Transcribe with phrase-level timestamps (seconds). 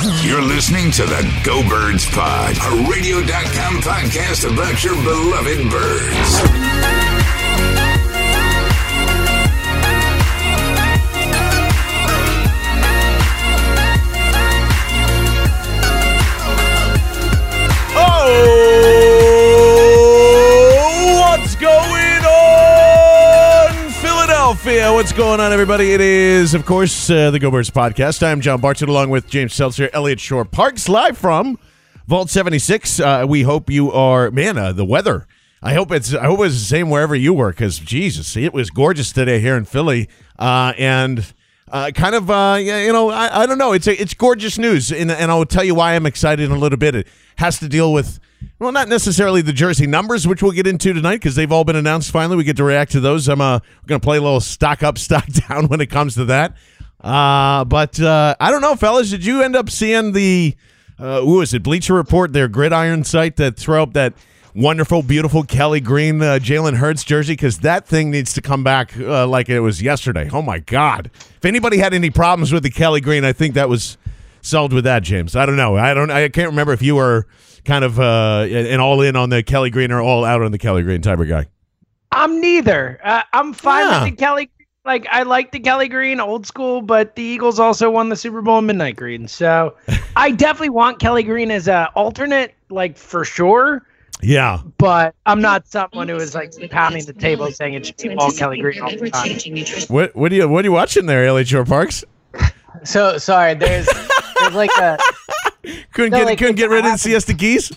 [0.00, 7.11] You're listening to the Go Birds Pod, a radio.com podcast about your beloved birds.
[24.72, 24.96] Philadelphia?
[24.96, 25.92] What's going on, everybody?
[25.92, 28.22] It is, of course, uh, the Go Birds podcast.
[28.26, 31.58] I'm John Barton, along with James Seltzer, Eliot Shorr-Parks, live from
[32.06, 32.98] Vault 76.
[32.98, 35.26] Uh, we hope you are, man, uh, the weather.
[35.62, 38.70] I hope it's I hope it's the same wherever you were, because Jesus, it was
[38.70, 41.34] gorgeous today here in Philly, uh, and
[41.72, 44.92] uh, kind of uh, you know I, I don't know it's a, it's gorgeous news,
[44.92, 46.94] and, and I'll tell you why I'm excited in a little bit.
[46.94, 48.20] It has to deal with
[48.58, 51.76] well, not necessarily the jersey numbers, which we'll get into tonight because they've all been
[51.76, 52.10] announced.
[52.10, 53.28] Finally, we get to react to those.
[53.28, 56.26] I'm uh, going to play a little stock up, stock down when it comes to
[56.26, 56.56] that.
[57.00, 59.10] Uh, but uh, I don't know, fellas.
[59.10, 60.54] Did you end up seeing the
[60.98, 61.62] uh, who is it?
[61.62, 64.14] Bleacher Report, their gridiron site that throw up that
[64.54, 68.96] wonderful, beautiful Kelly Green uh, Jalen Hurts jersey because that thing needs to come back
[68.98, 70.28] uh, like it was yesterday.
[70.32, 71.10] Oh my God!
[71.14, 73.96] If anybody had any problems with the Kelly Green, I think that was
[74.40, 75.36] solved with that, James.
[75.36, 75.76] I don't know.
[75.76, 76.10] I don't.
[76.10, 77.26] I can't remember if you were
[77.64, 80.58] kind of uh, an all in on the Kelly Green or all out on the
[80.58, 81.46] Kelly Green type of guy.
[82.10, 83.00] I'm neither.
[83.02, 84.04] Uh, I'm fine Yeah.
[84.04, 84.50] with the Kelly.
[84.84, 88.42] Like I like the Kelly Green, old school, but the Eagles also won the Super
[88.42, 89.76] Bowl in midnight green, so
[90.16, 93.86] I definitely want Kelly Green as a alternate, like for sure.
[94.22, 94.60] Yeah.
[94.78, 98.30] But I'm not someone who is like pounding the table saying it should be all
[98.30, 99.86] Kelly Green all the time.
[99.88, 102.04] What what are you what are you watching there, Eliot Shorr-Parks?
[102.84, 103.88] So sorry, there's
[104.40, 104.98] there's like a
[105.92, 107.70] Couldn't No, get like, couldn't get rid of the siesta keys.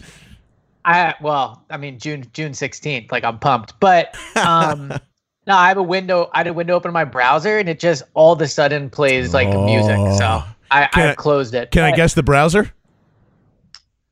[0.85, 3.79] I well, I mean June June 16th, like I'm pumped.
[3.79, 4.89] But um
[5.47, 7.79] no, I have a window I had a window open in my browser and it
[7.79, 9.97] just all of a sudden plays like music.
[10.17, 11.71] So I, I I- closed it.
[11.71, 12.71] Can I guess the browser?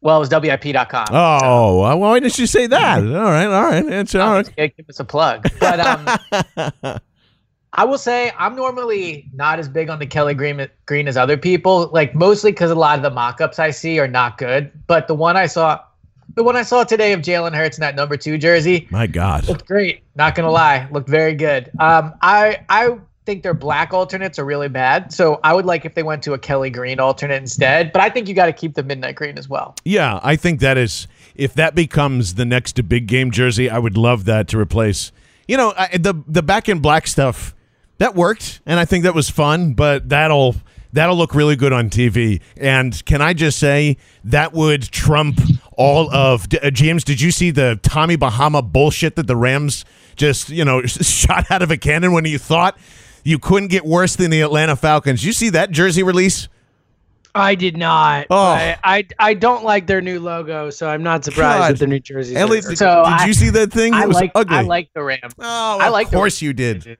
[0.03, 1.05] Well, it was WIP.com.
[1.11, 2.97] Oh, well, why didn't you say that?
[2.99, 4.53] All right, all right, it's all right.
[4.57, 5.47] Yeah, give us a plug.
[5.61, 6.99] But um,
[7.73, 11.37] I will say I'm normally not as big on the Kelly Green Green as other
[11.37, 11.89] people.
[11.93, 14.71] Like mostly because a lot of the mock-ups I see are not good.
[14.87, 15.79] But the one I saw,
[16.35, 19.47] the one I saw today of Jalen Hurts in that number two jersey My God.
[19.47, 20.03] looked great.
[20.15, 21.71] Not gonna lie, looked very good.
[21.79, 25.13] Um, I I think their black alternates are really bad.
[25.13, 27.91] So I would like if they went to a Kelly Green alternate instead.
[27.91, 29.75] But I think you got to keep the midnight green as well.
[29.85, 33.97] Yeah, I think that is if that becomes the next big game jersey, I would
[33.97, 35.11] love that to replace.
[35.47, 37.55] You know, I, the the back in black stuff
[37.97, 39.73] that worked, and I think that was fun.
[39.73, 40.55] But that'll
[40.93, 42.41] that'll look really good on TV.
[42.57, 45.39] And can I just say that would trump
[45.73, 47.03] all of uh, James?
[47.03, 49.85] Did you see the Tommy Bahama bullshit that the Rams
[50.15, 52.77] just you know shot out of a cannon when you thought
[53.23, 55.23] you couldn't get worse than the Atlanta Falcons?
[55.25, 56.47] You see that jersey release?
[57.35, 58.27] I did not.
[58.29, 58.37] Oh.
[58.37, 61.71] I, I I don't like their new logo, so I'm not surprised God.
[61.71, 62.35] that their new jerseys.
[62.35, 63.93] Elliot, are- did, So did I- you see that thing?
[63.93, 64.55] I it was like ugly.
[64.55, 65.33] I like the Rams.
[65.39, 66.97] Oh, I of like the course you did.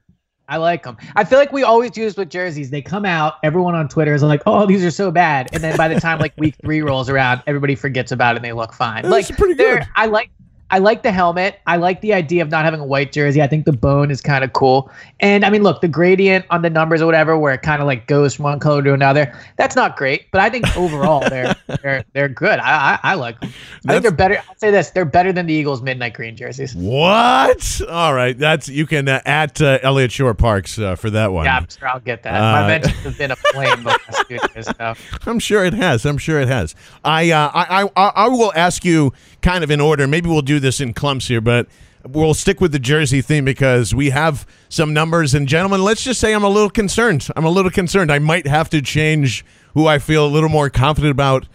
[0.50, 0.98] I like them.
[1.16, 2.70] I feel like we always do this with jerseys.
[2.70, 5.78] They come out, everyone on Twitter is like, "Oh, these are so bad," and then
[5.78, 8.74] by the time like week three rolls around, everybody forgets about it and they look
[8.74, 9.04] fine.
[9.04, 9.88] That's like pretty good.
[9.96, 10.32] I like.
[10.70, 11.60] I like the helmet.
[11.68, 13.42] I like the idea of not having a white jersey.
[13.42, 14.90] I think the bone is kind of cool.
[15.20, 17.86] And I mean, look, the gradient on the numbers or whatever, where it kind of
[17.86, 20.32] like goes from one color to another, that's not great.
[20.32, 22.60] But I think overall they're they're they're good.
[22.60, 23.54] I I, I like them.
[23.88, 24.42] I think they're better.
[24.50, 26.76] I'll say this: they're better than the Eagles' midnight green jerseys.
[26.76, 27.82] What?
[27.88, 31.46] All right, that's you can uh, at uh, Eliot Shorr-Parks uh, for that one.
[31.46, 32.36] Yeah, I'm sure I'll get that.
[32.36, 34.66] Uh, My mentions have been a flame the last few days.
[34.66, 34.94] So.
[35.26, 36.06] I'm sure it has.
[36.06, 36.76] I'm sure it has.
[37.04, 39.14] I, uh, I, I, I will ask you
[39.44, 40.08] kind of in order.
[40.08, 41.68] Maybe we'll do this in clumps here, but
[42.08, 45.34] we'll stick with the jersey theme because we have some numbers.
[45.34, 47.28] And gentlemen, let's just say I'm a little concerned.
[47.36, 48.12] I'm a little concerned.
[48.12, 51.48] I might have to change who I feel a little more confident about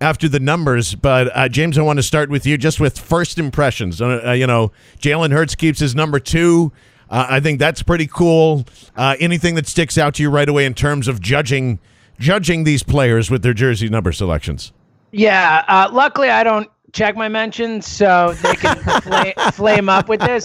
[0.00, 0.94] after the numbers.
[0.94, 4.00] But uh, James, I want to start with you, just with first impressions.
[4.00, 6.72] Uh, uh, you know, Jalen Hurts keeps his number two.
[7.10, 8.64] Uh, I think that's pretty cool.
[8.96, 11.78] Uh, anything that sticks out to you right away in terms of judging
[12.18, 14.72] judging these players with their jersey number selections?
[15.10, 15.64] Yeah.
[15.68, 20.44] Uh, luckily, I don't check my mentions, so they can fla- flame up with this.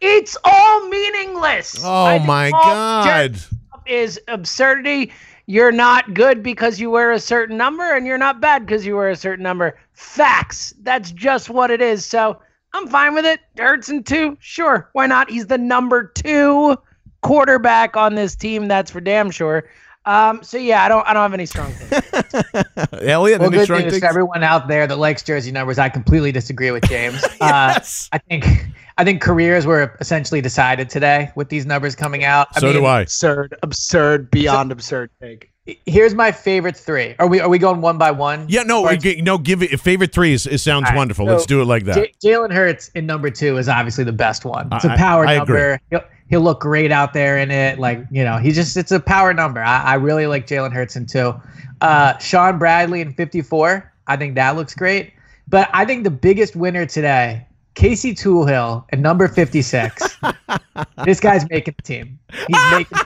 [0.00, 1.80] It's all meaningless.
[1.82, 3.38] Oh my God.
[3.86, 5.12] Is absurdity.
[5.46, 8.96] You're not good because you wear a certain number, and you're not bad because you
[8.96, 9.78] wear a certain number.
[9.92, 10.72] Facts.
[10.82, 12.04] That's just what it is.
[12.04, 12.40] So
[12.72, 13.40] I'm fine with it.
[13.58, 14.36] Hurts in two.
[14.40, 14.88] Sure.
[14.94, 15.30] Why not?
[15.30, 16.76] He's the number two
[17.22, 18.68] quarterback on this team.
[18.68, 19.64] That's for damn sure.
[20.06, 22.02] Um, so yeah, I don't I don't have any strong things.
[23.02, 24.00] Elliot, Well, any good strong news takes?
[24.04, 25.78] for everyone out there that likes jersey numbers.
[25.78, 27.22] I completely disagree with James.
[27.40, 28.08] Yes.
[28.12, 28.66] uh, I think
[28.98, 32.54] I think careers were essentially decided today with these numbers coming out.
[32.58, 33.00] so do I.
[33.02, 35.50] absurd, absurd, beyond absurd take.
[35.86, 37.14] Here's my favorite three.
[37.18, 38.44] Are we are we going one by one?
[38.48, 39.38] Yeah, no, we g- no.
[39.38, 40.46] Give it favorite threes.
[40.46, 41.26] It sounds All right, wonderful.
[41.26, 41.94] so Let's do it like that.
[41.94, 44.68] J- Jalen Hurts in number two is obviously the best one.
[44.72, 45.58] It's a I- power I agree.
[45.58, 45.80] number.
[45.90, 46.00] He'll,
[46.34, 47.78] he'll look great out there in it.
[47.78, 49.62] Like you know, he's just it's a power number.
[49.62, 51.32] I, I really like Jalen Hurts in two.
[51.80, 53.92] Uh, Shaun Bradley in 54.
[54.08, 55.12] I think that looks great.
[55.46, 60.18] But I think the biggest winner today, Casey Toohill at number 56.
[61.04, 62.18] this guy's making the team.
[62.32, 62.98] He's making.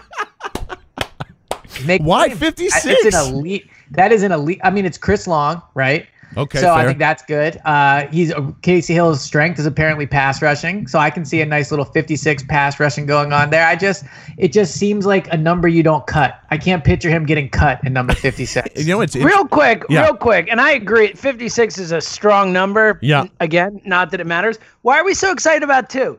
[1.68, 2.86] he's making Why 56?
[2.86, 3.68] It's an elite.
[3.90, 4.60] That is an elite.
[4.64, 6.06] I mean, it's Chris Long, right?
[6.38, 7.60] Okay, So I think that's good.
[7.64, 8.32] Uh, he's
[8.62, 12.44] Casey Hill's strength is apparently pass rushing, so I can see a nice little 56
[12.44, 13.66] pass rushing going on there.
[13.66, 14.04] I just,
[14.36, 16.38] it just seems like a number you don't cut.
[16.50, 18.86] I can't picture him getting cut in number 56.
[18.86, 20.04] you know, it's, it's real quick, Yeah.
[20.04, 21.12] real quick, and I agree.
[21.12, 23.00] 56 is a strong number.
[23.02, 23.26] Yeah.
[23.40, 24.58] Again, not that it matters.
[24.82, 26.18] Why are we so excited about two?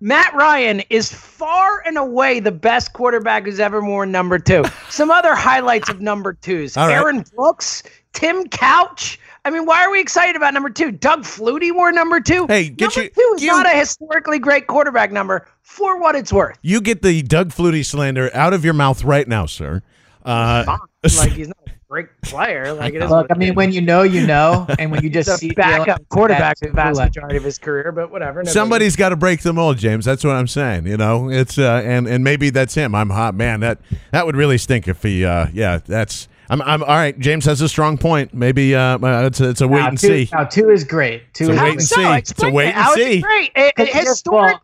[0.00, 4.64] Matt Ryan is far and away the best quarterback who's ever worn number two.
[4.90, 6.94] Some other highlights of number twos: All right.
[6.94, 7.82] Aaron Brooks,
[8.12, 9.18] Tim Couch.
[9.44, 10.90] I mean, why are we excited about number two?
[10.92, 12.46] Doug Flutie wore number two.
[12.46, 16.14] Hey, get number you- two is you- not a historically great quarterback number for what
[16.14, 16.58] it's worth.
[16.62, 19.82] you get the Doug Flutie slander out of your mouth right now, sir.
[20.24, 20.76] Uh,
[21.16, 22.72] Like he's not a great player.
[22.74, 23.08] Like it is.
[23.08, 26.58] Look, I mean, when you know, you know, and when you just see backup quarterback
[26.58, 28.42] the vast like- majority of his career, but whatever.
[28.42, 30.04] no Somebody's got to break the mold, James.
[30.04, 30.86] That's what I'm saying.
[30.88, 32.94] You know, it's uh, and and maybe that's him.
[32.96, 33.60] I'm hot, man.
[33.60, 33.78] That
[34.10, 35.24] that would really stink if he.
[35.24, 36.28] Uh, yeah, that's.
[36.50, 36.62] I'm.
[36.62, 37.18] I'm all right.
[37.18, 38.32] James has a strong point.
[38.34, 40.28] Maybe uh, uh, it's a, it's a wait Now, and two, see.
[40.32, 41.32] now, two is great.
[41.34, 41.96] Two So is wait and so?
[41.96, 42.14] see.
[42.16, 43.20] Explain It's a wait and How it's see.
[43.20, 43.50] Great.
[43.56, 44.56] It- it- historic-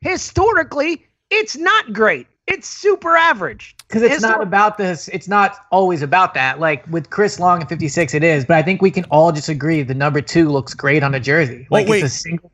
[0.00, 2.26] historically, it's not great.
[2.48, 3.76] It's super average.
[3.88, 5.08] because it's not about this.
[5.08, 6.58] It's not always about that.
[6.60, 8.44] Like with Chris Long at 56, it is.
[8.44, 11.20] But I think we can all just agree the number two looks great on a
[11.20, 11.66] jersey.
[11.70, 12.04] Well, Like wait.
[12.04, 12.50] it's a single.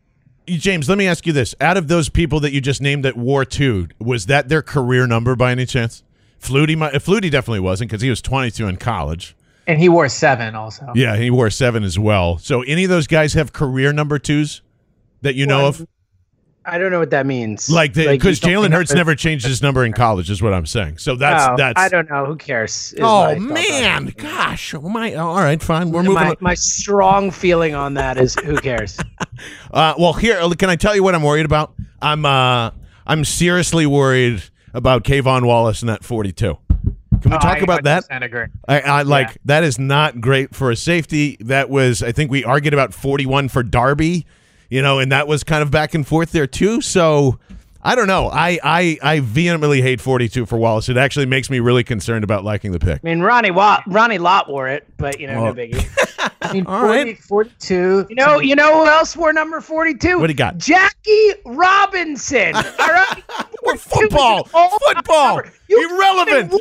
[0.47, 3.17] James, let me ask you this: Out of those people that you just named that
[3.17, 6.03] wore two, was that their career number by any chance?
[6.41, 9.37] Flutie, might, Flutie definitely wasn't because he was 22 in college.
[9.67, 10.93] And he wore seven also.
[10.95, 12.39] Yeah, he wore seven as well.
[12.39, 14.63] So, any of those guys have career number twos
[15.21, 15.87] that you know of?
[16.65, 17.71] I don't know what that means.
[17.71, 20.99] Like, because don't Jalen Hurts never changed his number in college, is what I'm saying.
[20.99, 21.81] So that's Oh, that's.
[21.81, 22.27] I don't know.
[22.27, 22.95] Who cares?
[23.01, 25.15] Oh man, gosh, oh, my.
[25.15, 25.91] All right, fine.
[25.91, 26.15] We're moving.
[26.15, 26.37] My, on.
[26.41, 28.99] my strong feeling on that is who cares?
[29.71, 31.73] Uh, well, here, can I tell you what I'm worried about?
[32.03, 32.73] I'm uh,
[33.07, 34.43] I'm seriously worried
[34.79, 36.57] about K'Von Wallace in that 42.
[37.21, 38.05] Can we Oh, talk I about that?
[38.11, 38.47] agree.
[38.69, 41.37] I, I like that is not great for a safety.
[41.41, 44.25] That was I think we argued about 41 for Darby,
[44.71, 46.81] you know, and that was kind of back and forth there too.
[46.81, 47.39] So
[47.83, 48.29] I don't know.
[48.29, 50.89] I I, I vehemently hate 42 for Wallace.
[50.89, 53.01] It actually makes me really concerned about liking the pick.
[53.05, 55.87] I mean, Ronnie Watt, Ronnie Lott wore it, but you know, Well- no biggie.
[56.43, 57.19] I mean, All 40, right.
[57.19, 58.07] 42.
[58.09, 60.19] You know, you know who else wore number forty-two?
[60.19, 60.57] What do you got?
[60.59, 62.55] Jackie Robinson.
[62.57, 63.23] All right.
[63.65, 66.55] Or football, football, You irrelevant.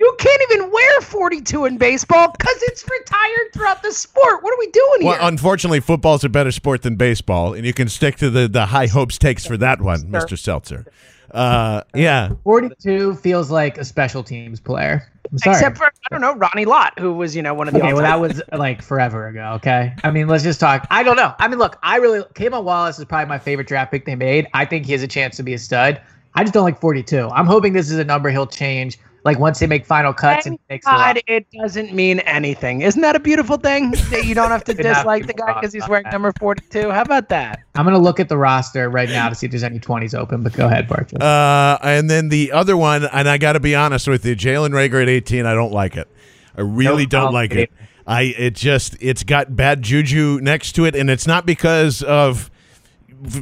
[0.00, 4.42] Can't even- You can't even wear 42 in baseball because it's retired throughout the sport.
[4.42, 5.28] What are we doing Well, here?
[5.28, 8.86] unfortunately, football's a better sport than baseball, and you can stick to the, the high
[8.86, 10.38] hopes takes for that one, Mr.
[10.38, 10.86] Seltzer.
[11.32, 12.30] Uh, yeah.
[12.44, 15.06] 42 feels like a special teams player.
[15.30, 15.56] I'm sorry.
[15.56, 17.92] Except for I don't know Ronnie Lott, who was you know one of the Okay,
[17.92, 19.52] well, that was like forever ago.
[19.56, 20.88] Okay, I mean, let's just talk.
[20.90, 21.32] I don't know.
[21.38, 24.48] I mean, look, I really K'Von Wallace is probably my favorite draft pick they made.
[24.54, 26.00] I think he has a chance to be a stud.
[26.34, 27.28] I just don't like 42.
[27.28, 28.98] I'm hoping this is a number he'll change.
[29.24, 30.86] Like once they make final cuts and Thank he takes.
[30.86, 32.80] God, it doesn't mean anything.
[32.80, 35.72] Isn't that a beautiful thing that you don't have to dislike be the guy because
[35.72, 36.12] he's wearing that.
[36.12, 36.90] number 42?
[36.90, 37.60] How about that?
[37.74, 40.42] I'm gonna look at the roster right now to see if there's any 20s open.
[40.42, 41.22] But go ahead, Bartlett.
[41.22, 44.70] Uh, and then the other one, and I got to be honest with you, Jalen
[44.70, 46.08] Reagor at 18, I don't like it.
[46.56, 47.72] I really Nope, I don't don't like like it.
[48.06, 52.50] I it just it's got bad juju next to it, and it's not because of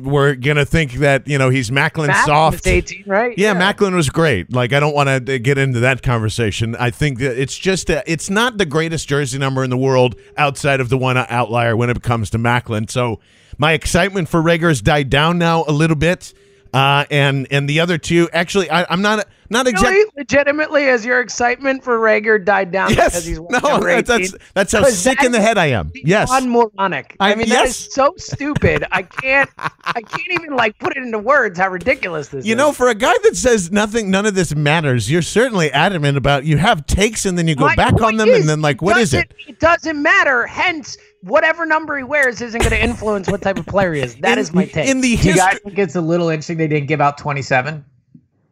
[0.03, 2.65] we're gonna think that you know he's Maclin soft.
[2.65, 3.37] was 18, right?
[3.39, 4.53] Yeah, Maclin was great.
[4.53, 6.75] Like I don't want to get into that conversation.
[6.77, 10.17] I think that it's just a, it's not the greatest jersey number in the world
[10.37, 12.91] outside of the one outlier when it comes to Maclin.
[12.91, 13.21] So
[13.57, 16.35] my excitement for Reagor has died down now a little bit.
[16.73, 19.97] Uh, and and the other two, actually, I, I'm not not exactly.
[19.99, 24.05] Really, legitimately, as your excitement for Reagor died down because Yes, he's no, number 18?
[24.05, 25.91] that's that's how 'Cause sick in the head I am.
[25.95, 27.17] Yes, unmoronic.
[27.21, 27.87] I, I- mean, that yes.
[27.87, 28.85] is so stupid.
[28.93, 32.47] I can't, I can't even like put it into words how ridiculous this You is.
[32.49, 36.17] You know, for a guy that says nothing, none of this matters, you're certainly adamant
[36.19, 36.45] about.
[36.45, 38.83] You have takes, and then you go My back on them, is, and then like,
[38.83, 39.33] what is it?
[39.47, 40.47] It doesn't matter.
[40.47, 44.15] Hence, whatever number he wears isn't going to influence what type of player he is.
[44.17, 44.89] That In- is my take.
[44.89, 47.85] In the Do you guys think it's a little interesting they didn't give out 27?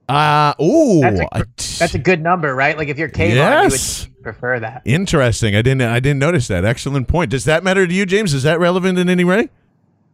[0.08, 1.42] Uh, ooh, That's a, I-
[1.78, 2.76] that's a good number, right?
[2.78, 4.04] Like if you're K'Von, Yes.
[4.06, 4.82] you would prefer that.
[4.84, 5.56] Interesting.
[5.56, 5.82] I didn't.
[5.82, 6.64] I didn't notice that.
[6.64, 7.30] Excellent point.
[7.30, 8.32] Does that matter to you, James?
[8.32, 9.48] Is that relevant in any way?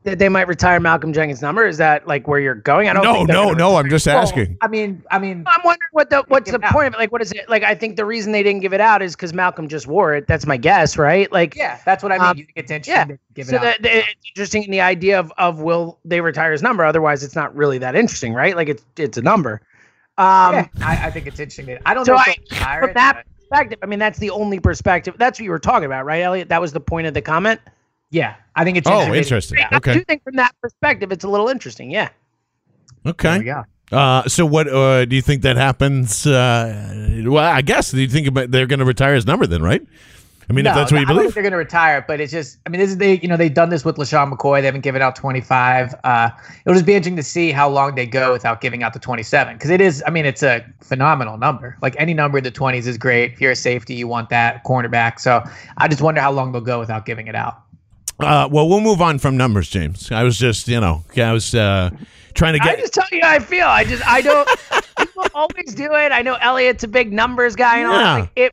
[0.04, 1.64] That they might retire Malcolm Jenkins' number.
[1.64, 2.88] Is that like where you're going?
[2.88, 3.04] I don't.
[3.04, 3.12] Know.
[3.12, 3.76] No, think no, no.
[3.76, 4.56] I'm just Well, asking.
[4.60, 6.96] I mean, I mean, I'm wondering what the what's the point of it.
[6.98, 7.48] Like, what is it?
[7.48, 10.16] Like, I think the reason they didn't give it out is because Malcolm just wore
[10.16, 10.26] it.
[10.26, 11.30] That's my guess, right?
[11.30, 12.26] Like, yeah, that's what I mean.
[12.26, 13.16] Um, you think it's interesting yeah.
[13.16, 13.62] to give so it out.
[13.62, 16.84] that, that- it's interesting in the idea of of will they retire his number?
[16.84, 18.56] Otherwise, it's not really that interesting, right?
[18.56, 19.60] Like, it's it's a number.
[20.22, 21.78] Um, yeah, I, I think it's interesting.
[21.86, 24.60] I don't so know I, they'll from that but- perspective, I mean, that's the only
[24.60, 25.14] perspective.
[25.18, 26.48] That's what you were talking about, right, Elliot?
[26.48, 27.60] That was the point of the comment.
[28.10, 29.16] yeah, I think it's Oh, interesting.
[29.16, 29.58] interesting.
[29.58, 29.94] Yeah, I Okay.
[29.94, 31.90] do think from that perspective, it's a little interesting.
[31.90, 32.08] Yeah.
[33.06, 33.38] Okay.
[33.38, 33.64] we go.
[33.90, 36.26] Uh, so what uh, do you think that happens?
[36.26, 39.62] Uh, well, I guess do you think about they're going to retire his number then,
[39.62, 39.82] right?
[40.50, 41.34] I mean, if that's what you I don't think believe.
[41.34, 43.52] they're going to retire, but it's just, I mean, this is they, you know, they've
[43.52, 44.60] done this with LeSean McCoy.
[44.60, 45.94] They haven't given out 25.
[46.04, 46.30] Uh,
[46.66, 49.54] it'll just be interesting to see how long they go without giving out the 27
[49.56, 51.76] because it is, I mean, it's a phenomenal number.
[51.80, 53.32] Like any number in the 20s is great.
[53.32, 55.20] If you're a safety, you want that cornerback.
[55.20, 55.42] So
[55.78, 57.62] I just wonder how long they'll go without giving it out.
[58.20, 60.12] Uh, well, we'll move on from numbers, James.
[60.12, 61.90] I was just, you know, I was uh,
[62.34, 62.78] trying to get.
[62.78, 63.66] I just tell you how I feel.
[63.66, 64.48] I just I don't.
[64.98, 66.12] people always do it.
[66.12, 68.52] I know Elliot's a big numbers guy, and all Like, it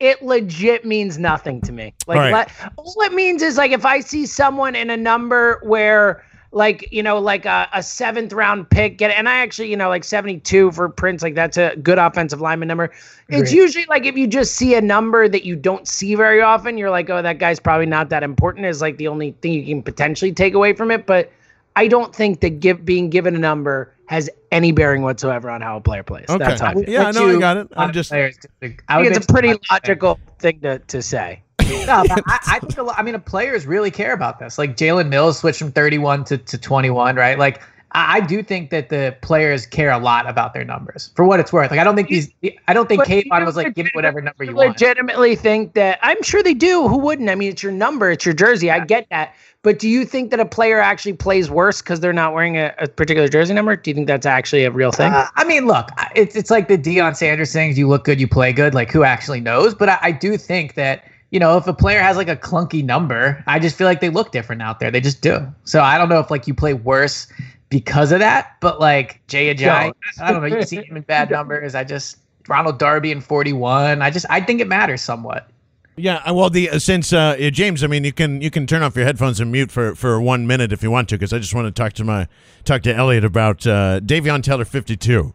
[0.00, 1.94] it legit means nothing to me.
[2.06, 2.32] Like All right.
[2.32, 6.90] let- all it means is like if I see someone in a number where like
[6.92, 10.04] you know like a, a seventh round pick get and I actually you know like
[10.04, 12.92] seventy two for Prince like that's a good offensive lineman number.
[13.28, 13.52] It's Agreed.
[13.52, 16.90] usually like if you just see a number that you don't see very often, you're
[16.90, 18.66] like, oh, that guy's probably not that important.
[18.66, 21.32] Is like the only thing you can potentially take away from it, but.
[21.78, 25.76] I don't think that give, being given a number has any bearing whatsoever on how
[25.76, 26.26] a player plays.
[26.28, 26.38] Okay.
[26.38, 26.84] That's how I feel.
[26.88, 27.68] Yeah, But no, I got it.
[27.76, 28.10] I'm just.
[28.10, 28.78] players disagree.
[28.88, 31.42] I I think it's a pretty a lot logical thing to, to say.
[31.86, 34.58] No, but I, I think a lot, I mean, players really care about this.
[34.58, 37.38] Like Jalen Mills switched from 31 to, to 21, right?
[37.38, 37.60] Like
[37.92, 41.52] I, do think that the players care a lot about their numbers for what it's
[41.52, 41.70] worth.
[41.70, 42.30] Like I don't think these,
[42.68, 44.68] I don't think K'Von was like, give me whatever number you I want.
[44.68, 46.88] legitimately think that I'm sure they do.
[46.88, 47.30] Who wouldn't?
[47.30, 48.70] I mean, it's your number, it's your jersey.
[48.70, 49.34] I get that.
[49.62, 52.72] But do you think that a player actually plays worse because they're not wearing a,
[52.78, 53.74] a particular jersey number?
[53.74, 55.12] Do you think that's actually a real thing?
[55.12, 57.76] Uh, I mean, look, it's it's like the Deion Sanders things.
[57.76, 58.74] You look good, you play good.
[58.74, 59.74] Like who actually knows?
[59.74, 62.84] But I, I do think that you know if a player has like a clunky
[62.84, 64.92] number, I just feel like they look different out there.
[64.92, 65.44] They just do.
[65.64, 67.26] So I don't know if like you play worse
[67.68, 68.56] because of that.
[68.60, 70.56] But like Jay Ajayi, I don't know.
[70.56, 71.74] You see him in bad numbers.
[71.74, 72.18] I just
[72.48, 74.02] Ronald Darby in forty one.
[74.02, 75.50] I just I think it matters somewhat.
[75.98, 78.82] Yeah, uh, well, the uh, since uh, James, I mean, you can you can turn
[78.82, 81.38] off your headphones and mute for, for one minute if you want to, because I
[81.38, 82.28] just want to talk to my
[82.64, 85.32] talk to Elliot about uh, Davion Taylor fifty two.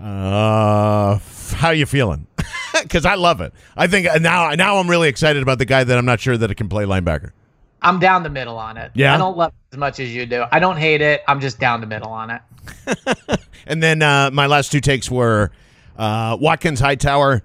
[0.00, 2.26] Uh, f- how you feeling?
[2.82, 3.52] Because I love it.
[3.76, 6.18] I think uh, now I now I'm really excited about the guy that I'm not
[6.20, 7.32] sure that it can play linebacker.
[7.82, 8.90] I'm down the middle on it.
[8.94, 9.14] Yeah?
[9.14, 10.44] I don't love it as much as you do.
[10.52, 11.22] I don't hate it.
[11.28, 12.42] I'm just down the middle on it.
[13.66, 15.52] And then uh, my last two takes were
[15.96, 17.42] uh, Watkins Hightower.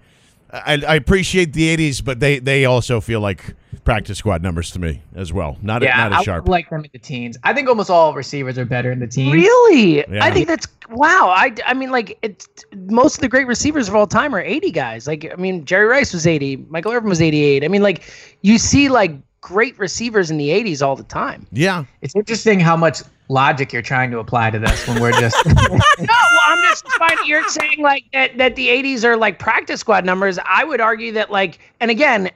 [0.51, 4.79] I, I appreciate the '80s, but they they also feel like practice squad numbers to
[4.79, 5.57] me as well.
[5.61, 6.45] Not Yeah, not I as sharp.
[6.45, 7.37] would like them in the teens.
[7.43, 9.33] I think almost all receivers are better in the teens.
[9.33, 9.97] Really?
[9.97, 10.23] Yeah.
[10.23, 11.29] I think that's wow.
[11.35, 14.71] I, I mean, like it's most of the great receivers of all time are 80
[14.71, 15.05] guys.
[15.07, 17.63] Like, I mean, Jerry Rice was 80, Michael Irvin was 88.
[17.63, 18.03] I mean, like
[18.41, 19.11] you see like
[19.45, 21.45] great receivers in the 80s all the time.
[21.51, 21.85] Yeah.
[22.01, 25.53] It's interesting how much logic you're trying to apply to this when we're just no,
[25.59, 30.03] well, I'm just finding you're saying like that, that the 80s are like practice squad
[30.03, 30.39] numbers.
[30.45, 32.31] I would argue that like, and again,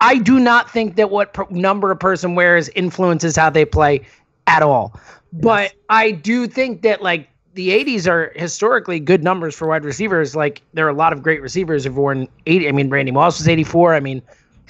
[0.00, 4.06] I do not think that what per- number a person wears influences how they play
[4.46, 4.98] at all.
[5.34, 10.34] But I do think that like the 80s are historically good numbers for wide receivers.
[10.34, 12.66] Like there are a lot of great receivers who've worn 80.
[12.66, 13.94] I mean, Randy Moss was 84.
[13.94, 14.22] I mean,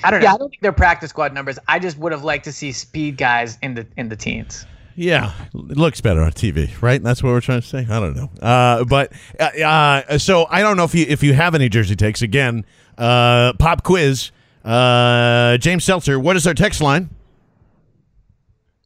[0.04, 0.26] I don't know.
[0.26, 1.58] yeah, I don't think they're practice squad numbers.
[1.68, 4.66] I just would have liked to see speed guys in the in the teens.
[4.94, 7.02] Yeah, it looks better on TV, right?
[7.02, 7.86] That's what we're trying to say.
[7.88, 11.34] I don't know, uh, but uh, uh, so I don't know if you if you
[11.34, 12.22] have any jersey takes.
[12.22, 12.64] Again,
[12.96, 14.30] uh, pop quiz.
[14.64, 17.10] Uh, James Seltzer, what is our text line?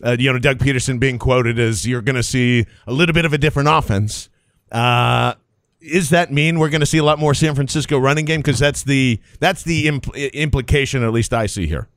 [0.05, 3.25] uh, you know Doug Pederson being quoted as you're going to see a little bit
[3.25, 4.29] of a different offense.
[4.73, 5.35] Uh,
[5.81, 8.41] is that mean we're going to see a lot more San Francisco running game?
[8.41, 11.89] Because that's the that's the impl- implication, at least I see here.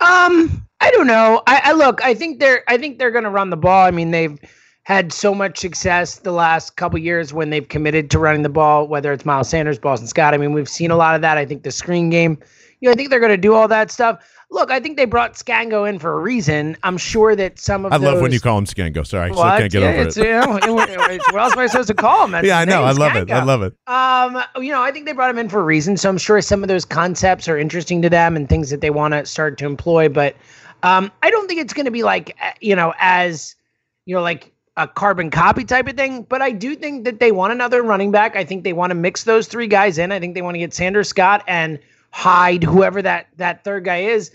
[0.00, 1.42] Um, I don't know.
[1.46, 2.04] I, I look.
[2.04, 2.62] I think they're.
[2.68, 3.86] I think they're going to run the ball.
[3.86, 4.38] I mean, they've
[4.84, 8.86] had so much success the last couple years when they've committed to running the ball.
[8.86, 10.34] Whether it's Miles Sanders, Boston Scott.
[10.34, 11.38] I mean, we've seen a lot of that.
[11.38, 12.38] I think the screen game.
[12.80, 14.22] You know, I think they're going to do all that stuff.
[14.50, 16.76] Look, I think they brought Scango in for a reason.
[16.84, 19.04] I'm sure that some of I love when you call him Scango.
[19.04, 20.26] Sorry, I still can't get Yeah, over it's, it.
[20.26, 22.30] You know, it- it- what else am I supposed to call him?
[22.30, 22.84] That's yeah, I know.
[22.84, 23.30] I love it.
[23.30, 23.74] I love it.
[23.88, 25.96] Um, you know, I think they brought him in for a reason.
[25.96, 28.90] So I'm sure some of those concepts are interesting to them and things that they
[28.90, 30.08] want to start to employ.
[30.08, 30.36] But
[30.84, 33.56] um, I don't think it's going to be like, uh, you know, as,
[34.04, 36.22] you know, like a carbon copy type of thing.
[36.22, 38.36] But I do think that they want another running back.
[38.36, 40.12] I think they want to mix those three guys in.
[40.12, 43.98] I think they want to get Sanders Scott and Hyde, whoever that that third guy
[43.98, 44.30] is.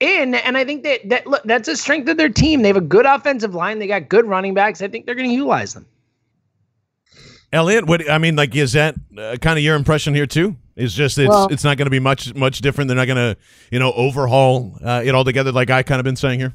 [0.00, 2.62] In and I think that that look that's a strength of their team.
[2.62, 3.78] They have a good offensive line.
[3.78, 4.82] They got good running backs.
[4.82, 5.86] I think they're going to utilize them.
[7.52, 10.56] Elliot, what I mean, like, is that uh, kind of your impression here too?
[10.76, 12.88] Is just it's Well- it's not going to be much much different.
[12.88, 13.40] They're not going to
[13.70, 16.52] you know overhaul uh, it altogether, like I kind of been saying here.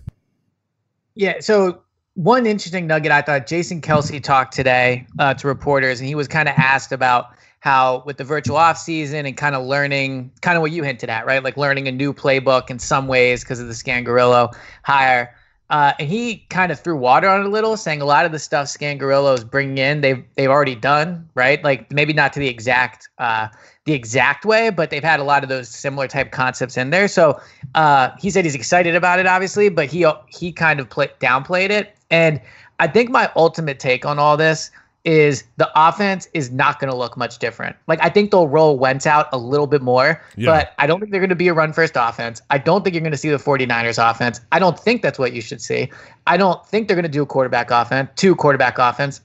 [1.16, 1.40] Yeah.
[1.40, 1.82] So
[2.16, 6.28] one interesting nugget I thought Jason Kelce talked today uh, to reporters, and he was
[6.28, 10.58] kind of asked about how with the virtual off season and kind of learning, kind
[10.58, 11.44] of what you hinted at, right?
[11.44, 15.36] Like learning a new playbook in some ways because of the Scangarello hire.
[15.70, 18.32] Uh, and he kind of threw water on it a little, saying a lot of
[18.32, 21.64] the stuff Scangarello is bringing in, they've they've already done, right?
[21.64, 23.50] Like maybe not to the exact uh,
[23.86, 27.08] the exact way, but they've had a lot of those similar type concepts in there.
[27.08, 27.40] So
[27.76, 31.70] uh, he said he's excited about it, obviously, but he he kind of play, downplayed
[31.70, 31.96] it.
[32.10, 32.42] And
[32.80, 34.72] I think my ultimate take on all this
[35.06, 37.76] is the offense is not going to look much different.
[37.88, 40.52] Like I think they'll roll Wentz out a little bit more, Yeah.
[40.52, 42.42] but I don't think they're going to be a run first offense.
[42.50, 44.42] I don't think you're going to see the 49ers offense.
[44.52, 45.90] I don't think that's what you should see.
[46.28, 49.22] I don't think they're going to do a quarterback offense, two quarterback offense.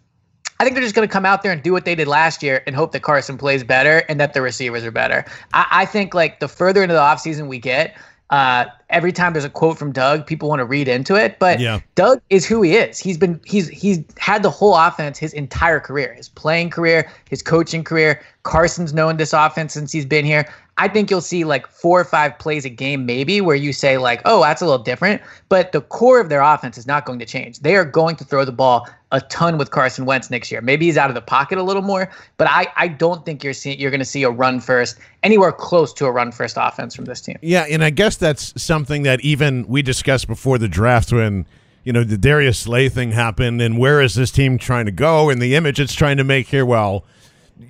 [0.61, 2.41] I think they're just going to come out there and do what they did last
[2.43, 5.25] year and hope that Carson plays better and that the receivers are better.
[5.53, 7.97] I, I think like the further into the offseason we get,
[8.31, 11.39] uh, every time there's a quote from Doug, people want to read into it.
[11.39, 11.81] But Yeah.
[11.95, 12.99] Doug is who he is.
[12.99, 17.43] He's been he's he's had the whole offense his entire career, his playing career, his
[17.43, 18.23] coaching career.
[18.43, 20.47] Carson's known this offense since he's been here.
[20.77, 23.97] I think you'll see like four or five plays a game, maybe, where you say,
[23.97, 25.23] like, oh, that's a little different.
[25.49, 27.61] But the core of their offense is not going to change.
[27.61, 30.61] They are going to throw the ball a ton with Carson Wentz next year.
[30.61, 33.53] Maybe he's out of the pocket a little more, but I, I don't think you're
[33.53, 37.05] seeing you're gonna see a run first, anywhere close to a run first offense from
[37.05, 37.39] this team.
[37.41, 41.47] Yeah, and I guess that's something that even we discussed before the draft when
[41.85, 45.31] you know the Darius Slay thing happened, and where is this team trying to go,
[45.31, 46.67] and the image it's trying to make here.
[46.67, 47.05] Well,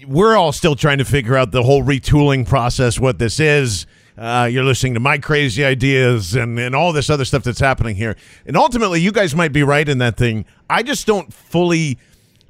[0.08, 3.86] we're all still trying to figure out the whole retooling process, what this is.
[4.16, 7.96] Uh, you're listening to my crazy ideas and, and all this other stuff that's happening
[7.96, 8.16] here.
[8.46, 10.44] And ultimately, you guys might be right in that thing.
[10.70, 11.98] I just don't fully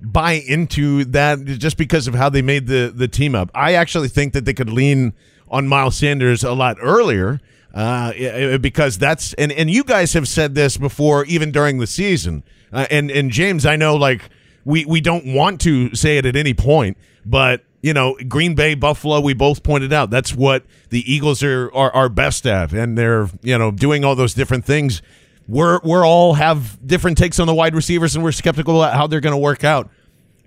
[0.00, 3.50] buy into that just because of how they made the, the team up.
[3.54, 5.14] I actually think that they could lean
[5.48, 7.40] on Miles Sanders a lot earlier.
[7.72, 12.44] Uh, because that's and and you guys have said this before, even during the season.
[12.72, 14.30] Uh, and and James, I know like
[14.64, 16.96] we we don't want to say it at any point,
[17.26, 21.70] but you know, Green Bay, Buffalo, we both pointed out that's what the Eagles are
[21.74, 25.02] are, are best at, and they're you know doing all those different things.
[25.46, 29.06] We're we're all have different takes on the wide receivers, and we're skeptical about how
[29.06, 29.90] they're going to work out.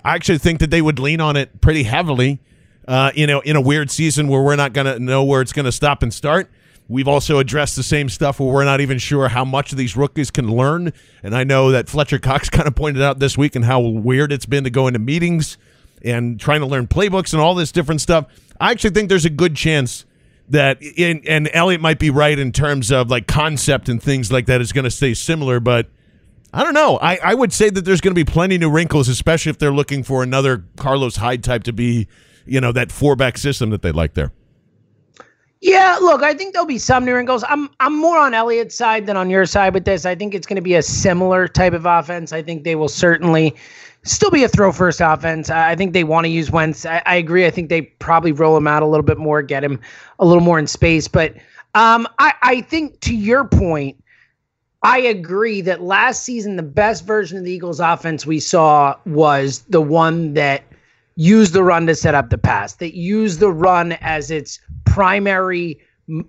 [0.04, 2.40] I actually think that they would lean on it pretty heavily.
[2.88, 5.54] Uh, you know, in a weird season where we're not going to know where it's
[5.54, 6.50] going to stop and start.
[6.88, 9.96] We've also addressed the same stuff where we're not even sure how much of these
[9.96, 10.92] rookies can learn.
[11.22, 14.32] And I know that Fletcher Cox kind of pointed out this week and how weird
[14.32, 15.60] it's been to go into meetings
[16.04, 18.26] and trying to learn playbooks and all this different stuff.
[18.60, 20.06] I actually think there's a good chance
[20.50, 24.46] that in, and Elliot might be right in terms of like concept and things like
[24.46, 25.88] that is going to stay similar, but
[26.54, 26.98] I don't know.
[27.02, 29.74] I, I would say that there's going to be plenty new wrinkles, especially if they're
[29.74, 32.08] looking for another Carlos Hyde type to be,
[32.46, 34.32] you know, that four back system that they like there.
[35.62, 37.44] Yeah, look, I think there'll be some new wrinkles.
[37.48, 40.06] I'm I'm more on Elliott's side than on your side with this.
[40.06, 42.32] I think it's going to be a similar type of offense.
[42.32, 43.56] I think they will certainly
[44.04, 45.50] still be a throw first offense.
[45.50, 46.86] I I think they want to use Wentz.
[46.86, 47.46] I, I agree.
[47.46, 49.80] I think they probably roll him out a little bit more, get him
[50.20, 51.08] a little more in space.
[51.08, 51.34] But
[51.74, 54.02] um, I, I think to your point,
[54.84, 59.62] I agree that last season the best version of the Eagles offense we saw was
[59.70, 60.64] the one that
[61.18, 65.80] used the run to set up the pass, that use the run as its primary,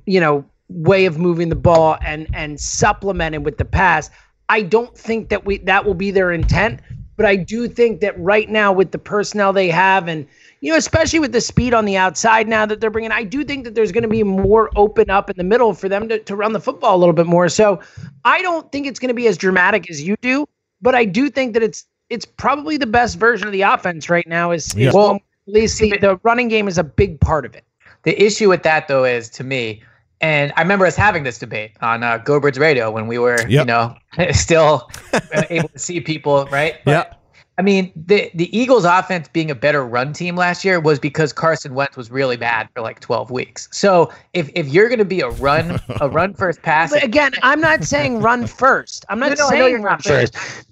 [0.06, 4.10] you know, way of moving the ball and and supplemented with the pass.
[4.48, 6.80] I don't think that we that will be their intent,
[7.16, 10.26] but I do think that right now with the personnel they have and
[10.60, 13.44] you know, especially with the speed on the outside now that they're bringing, I do
[13.44, 16.18] think that there's going to be more open up in the middle for them to,
[16.18, 17.48] to run the football a little bit more.
[17.48, 17.80] So
[18.24, 20.48] I don't think it's going to be as dramatic as you do,
[20.82, 24.26] but I do think that it's it's probably the best version of the offense right
[24.26, 24.50] now.
[24.50, 24.88] Is, Yeah.
[24.88, 25.16] is Well, one-
[25.48, 27.64] at least the, the running game is a big part of it.
[28.04, 29.82] The issue with that though is to me,
[30.20, 33.46] and I remember us having this debate on uh, Go Birds Radio when we were,
[33.48, 33.94] you know,
[34.32, 36.74] still uh, able to see people, right?
[36.86, 37.12] Yeah.
[37.56, 41.32] I mean, the the Eagles' offense being a better run team last year was because
[41.32, 43.68] Carson Wentz was really bad for like 12 weeks.
[43.72, 47.32] So if if you're going to be a run a run first pass, But again,
[47.42, 49.04] I'm not saying run first.
[49.08, 50.66] I'm not No, no, I know saying you're run not, but first.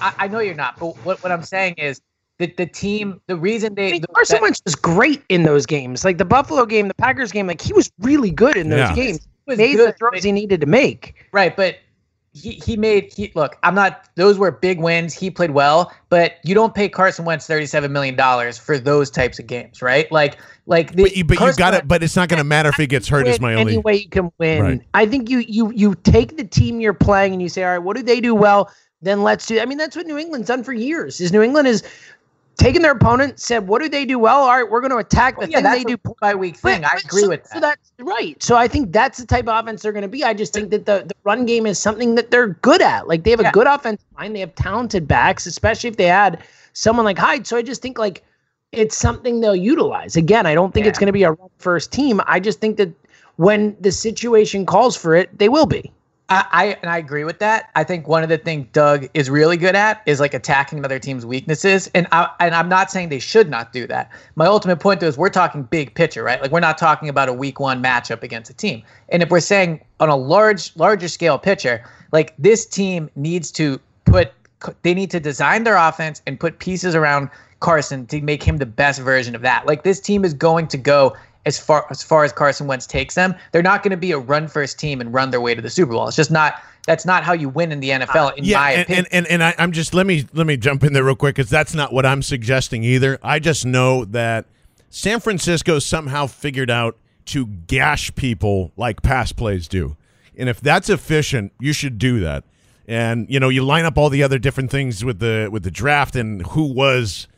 [0.00, 0.78] I, I know you're not.
[0.78, 2.00] But what what I'm saying is
[2.38, 5.42] that the team, the reason I they mean, the- Carson that- Wentz was great in
[5.44, 6.04] those games.
[6.04, 8.94] Like the Buffalo game, the Packers game, like he was really good in those Yeah.
[8.94, 9.26] games.
[9.46, 11.14] was Made good, the throws but- he needed to make.
[11.32, 11.76] Right, but
[12.34, 15.12] he, he made he look, I'm not those were big wins.
[15.12, 19.10] He played well, but you don't pay Carson Wentz thirty seven million dollars for those
[19.10, 20.10] types of games, right?
[20.10, 21.86] Like like the But you, but you got it.
[21.86, 23.26] But it's not going to matter if he gets hurt.
[23.28, 23.76] Is my only.
[23.78, 24.62] way you can win.
[24.62, 24.80] Right.
[24.94, 27.78] I think you you you take the team you're playing and you say, all right,
[27.78, 28.70] what do they do well?
[29.02, 29.60] Then let's do.
[29.60, 31.20] I mean, that's what New England's done for years.
[31.20, 31.82] Is New England is
[32.56, 34.42] taken their opponent, said, what do they do well?
[34.42, 36.14] All right, we're going to attack the yeah, thing they do.
[36.20, 36.82] by week thing.
[36.82, 37.78] But- I agree so- with So that.
[37.78, 38.40] that's right.
[38.42, 40.22] So I think that's the type of offense they're going to be.
[40.22, 43.08] I just think that the, the run game is something that they're good at.
[43.08, 44.32] Like they have a good offensive line.
[44.32, 47.46] They have talented backs, especially if they add someone like Hyde.
[47.46, 48.22] So I just think like
[48.70, 50.16] it's something they'll utilize.
[50.16, 52.20] Again, I don't think it's going to be a run first team.
[52.26, 52.90] I just think that
[53.36, 55.90] when the situation calls for it, they will be.
[56.32, 57.70] I, I and I agree with that.
[57.76, 60.98] I think one of the things Doug is really good at is like attacking another
[60.98, 64.10] team's weaknesses, and I and I'm not saying they should not do that.
[64.34, 66.40] My ultimate point though is we're talking big picture, right?
[66.40, 68.82] Like we're not talking about a week one matchup against a team.
[69.10, 73.78] And if we're saying on a large, larger scale picture, like this team needs to
[74.06, 74.32] put,
[74.82, 77.28] they need to design their offense and put pieces around
[77.60, 79.66] Carson to make him the best version of that.
[79.66, 83.14] Like this team is going to go as far as far as Carson Wentz takes
[83.14, 83.34] them.
[83.50, 85.70] They're not going to be a run first team and run their way to the
[85.70, 86.06] Super Bowl.
[86.08, 86.62] It's just not.
[86.86, 89.06] That's not how you win in the uh, NFL, in yeah, my and, opinion.
[89.12, 91.36] and and and I, I'm just let me let me jump in there real quick
[91.36, 93.18] because that's not what I'm suggesting either.
[93.22, 94.46] I just know that
[94.90, 99.96] San Francisco somehow figured out to gash people like pass plays do,
[100.36, 102.44] and if that's efficient, you should do that.
[102.88, 105.70] And you know, you line up all the other different things with the with the
[105.70, 107.28] draft and who was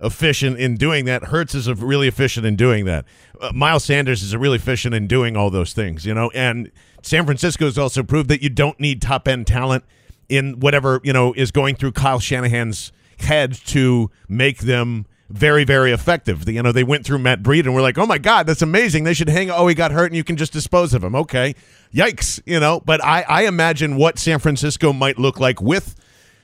[0.00, 1.24] efficient in doing that.
[1.24, 3.04] Hurts is really efficient in doing that.
[3.40, 6.30] Uh, Miles Sanders is really efficient in doing all those things, you know.
[6.34, 6.70] And
[7.02, 9.84] San Francisco has also proved that you don't need top end talent
[10.28, 15.92] in whatever you know is going through Kyle Shanahan's head to make them very very
[15.92, 16.48] effective.
[16.48, 19.04] You know, they went through Matt Breida and we're like, oh my god, that's amazing.
[19.04, 19.50] They should hang.
[19.50, 21.14] Oh, he got hurt and you can just dispose of him.
[21.14, 21.54] Okay,
[21.92, 22.80] yikes, you know.
[22.80, 25.94] But I I imagine what San Francisco might look like with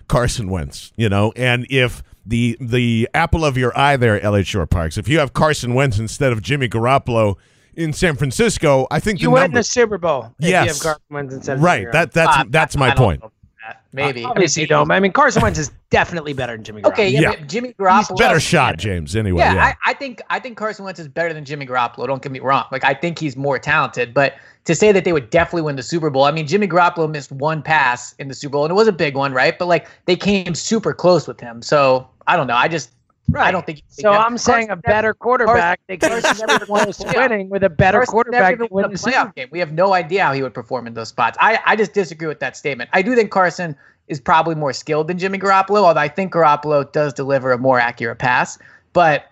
[0.09, 4.99] Carson Wentz, you know, and if the the apple of your eye there, Eliot Shorr-Parks,
[4.99, 7.37] if you have Carson Wentz instead of Jimmy Garoppolo
[7.75, 10.35] in San Francisco, I think You win the Super Bowl.
[10.41, 10.65] If Yes.
[10.67, 11.81] You have Carson Wentz instead of right.
[11.81, 13.21] Jimmy That Uh, that's that's my I point.
[13.21, 13.36] know about that.
[13.67, 14.21] Uh, maybe.
[14.21, 14.91] I mean, Obviously, you don't.
[14.91, 16.93] I mean, Carson Wentz is definitely better than Jimmy Garoppolo.
[16.93, 17.37] Okay, yeah, Yeah.
[17.47, 18.11] Jimmy Garoppolo.
[18.11, 19.17] He's better shot, James.
[19.17, 19.65] Anyway, Yeah, yeah.
[19.65, 22.07] I, I think I think Carson Wentz is better than Jimmy Garoppolo.
[22.07, 22.65] Don't get me wrong.
[22.71, 25.83] Like I think he's more talented, but to say that they would definitely win the
[25.83, 28.75] Super Bowl, I mean Jimmy Garoppolo missed one pass in the Super Bowl, and it
[28.75, 29.59] was a big one, right?
[29.59, 31.63] But like they came super close with him.
[31.63, 32.57] So I don't know.
[32.57, 32.91] I just
[33.35, 33.83] I don't think.
[33.89, 35.81] So that- I'm saying a Carson better quarterback.
[35.89, 37.15] They can Carson never won a playoff.
[37.17, 38.59] winning with a better Carson quarterback.
[38.59, 39.13] never win the a season.
[39.13, 39.49] playoff game.
[39.51, 41.37] We have no idea how he would perform in those spots.
[41.41, 42.91] I, I just disagree with that statement.
[42.93, 43.75] I do think Carson
[44.09, 47.81] is probably more skilled than Jimmy Garoppolo, although I think Garoppolo does deliver a more
[47.81, 48.57] accurate pass.
[48.93, 49.25] But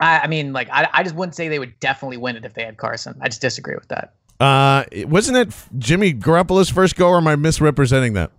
[0.00, 2.54] I, I mean, like, I, I just wouldn't say they would definitely win it if
[2.54, 3.14] they had Carson.
[3.20, 4.14] I just disagree with that.
[4.40, 8.30] Uh, wasn't it Jimmy Garoppolo's first go, or am I misrepresenting that?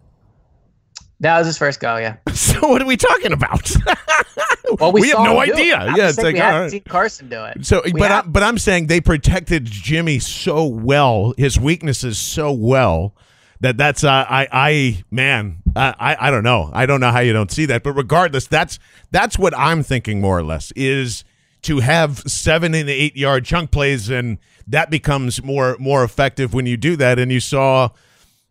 [1.20, 2.15] That was his first go, yeah.
[2.34, 3.72] So what are we talking about?
[4.79, 5.81] Well, we, We have no idea.
[5.89, 5.97] It.
[5.97, 6.86] Yeah, it's like, we all right.
[6.86, 7.65] Carson do it.
[7.65, 12.51] So, We but I, but I'm saying they protected Jimmy so well, his weaknesses so
[12.51, 13.15] well
[13.62, 17.19] that that's uh, I I man I I I don't know I don't know how
[17.19, 18.79] you don't see that, but regardless, that's
[19.12, 21.23] that's what I'm thinking more or less is
[21.63, 26.65] to have seven and eight yard chunk plays, and that becomes more more effective when
[26.65, 27.19] you do that.
[27.19, 27.89] And you saw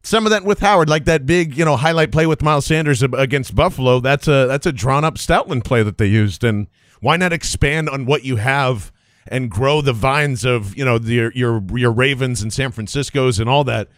[0.02, 3.02] some of that with Howard, like that big, you know, highlight play with Miles Sanders
[3.02, 4.00] against Buffalo.
[4.00, 6.68] That's a that's a drawn up Stoutland play that they used, and
[7.00, 8.92] why not expand on what you have
[9.28, 13.48] and grow the vines of you know the, your your Ravens and San Francisco's and
[13.48, 13.88] all that.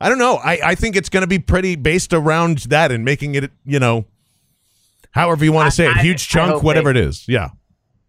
[0.00, 0.36] I don't know.
[0.36, 3.78] I I think it's going to be pretty based around that and making it you
[3.78, 4.06] know,
[5.10, 7.28] however you want to say it, huge I chunk, whatever they- it is.
[7.28, 7.50] Yeah.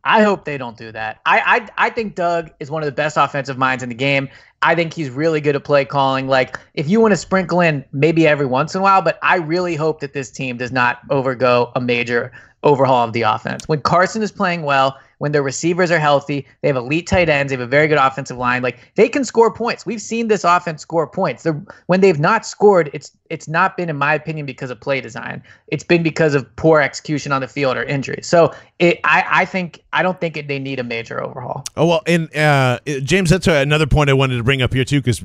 [0.03, 1.21] I hope they don't do that.
[1.25, 4.29] I, I I think Doug is one of the best offensive minds in the game.
[4.63, 6.27] I think he's really good at play calling.
[6.27, 9.37] Like if you want to sprinkle in maybe every once in a while, but I
[9.37, 12.31] really hope that this team does not overgo a major
[12.63, 13.67] overhaul of the offense.
[13.67, 17.52] When Carson is playing well, when their receivers are healthy, they have elite tight ends,
[17.52, 18.63] they have a very good offensive line.
[18.63, 19.86] Like they can score points.
[19.86, 21.43] We've seen this offense score points.
[21.43, 21.54] The,
[21.86, 25.43] when they've not scored, it's it's not been, in my opinion, because of play design.
[25.67, 28.26] It's been because of poor execution on the field or injuries.
[28.26, 31.65] So it, I I think I don't think it, they need a major overhaul.
[31.78, 35.02] Oh well, and uh, James, that's another point I wanted to bring up here too,
[35.02, 35.24] because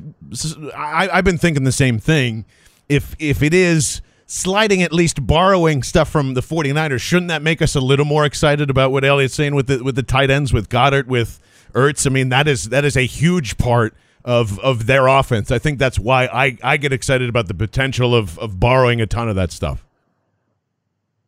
[0.75, 2.45] I've been thinking the same thing.
[2.87, 7.61] If if it is sliding, at least borrowing stuff from the 49ers, shouldn't that make
[7.61, 10.53] us a little more excited about what Elliott's saying with the with the tight ends,
[10.53, 11.39] with Goedert, with
[11.73, 12.05] Ertz?
[12.05, 15.49] I mean, that is that is a huge part of of their offense.
[15.49, 19.07] I think that's why I I get excited about the potential of of borrowing a
[19.07, 19.83] ton of that stuff.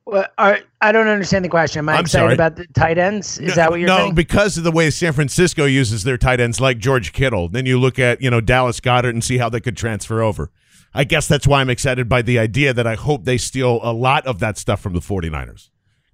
[0.06, 1.80] Well, I, I don't understand the question.
[1.80, 2.34] Am I I'm excited sorry.
[2.34, 3.38] about the tight ends?
[3.38, 4.16] Is no, that what you're no, saying?
[4.16, 7.48] because of the way San Francisco uses their tight ends, like George Kittle.
[7.48, 10.50] Then you look at you know Dallas Goedert and see how they could transfer over.
[10.94, 13.94] I guess that's why I'm excited by the idea that I hope they steal a
[13.94, 15.70] lot of that stuff from the 49ers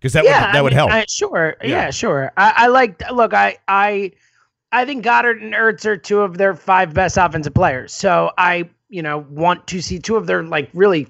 [0.05, 0.91] because that yeah, would that I would mean, help.
[0.91, 1.55] I, sure.
[1.61, 1.69] Yeah.
[1.69, 2.31] Yeah, sure.
[2.37, 3.01] I, I like.
[3.11, 4.11] Look, I I
[4.71, 7.93] I think Goedert and Ertz are two of their five best offensive players.
[7.93, 11.07] So I you know want to see two of their like really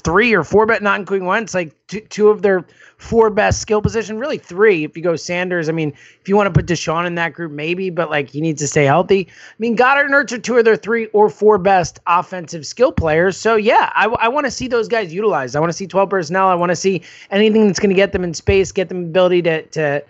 [0.00, 2.64] three or four, but not including Wentz, like two, two of their
[2.98, 4.84] four best skill position, really three.
[4.84, 7.52] If you go Sanders, I mean, if you want to put DeSean in that group,
[7.52, 9.28] maybe, but like he needs to stay healthy.
[9.28, 12.92] I mean, Goedert and Ertz are two of their three or four best offensive skill
[12.92, 13.36] players.
[13.36, 15.56] So yeah, I, I want to see those guys utilized.
[15.56, 16.48] I want to see 12 personnel.
[16.48, 19.42] I want to see anything that's going to get them in space, get them ability
[19.42, 20.04] to, to,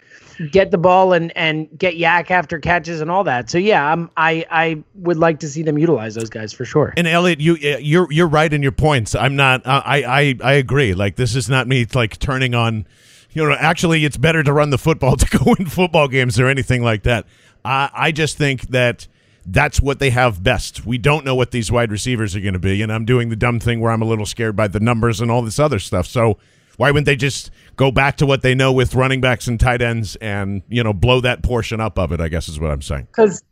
[0.46, 3.50] get the ball and and get yak after catches and all that.
[3.50, 6.94] So yeah, I'm I I would like to see them utilize those guys for sure.
[6.96, 9.14] And Elliot, you uh, you're you're right in your points.
[9.14, 9.66] I'm not.
[9.66, 10.94] uh, I I I agree.
[10.94, 12.86] Like this is not me like turning on.
[13.30, 16.46] You know, actually, it's better to run the football to go win football games or
[16.46, 17.26] anything like that.
[17.64, 19.06] I I just think that
[19.44, 20.84] that's what they have best.
[20.84, 23.36] We don't know what these wide receivers are going to be, and I'm doing the
[23.36, 26.06] dumb thing where I'm a little scared by the numbers and all this other stuff.
[26.06, 26.38] So
[26.76, 29.80] why wouldn't they just go back to what they know with running backs and tight
[29.80, 32.20] ends and you know blow that portion up of it?
[32.20, 33.06] I guess is what I'm saying.
[33.06, 33.42] Because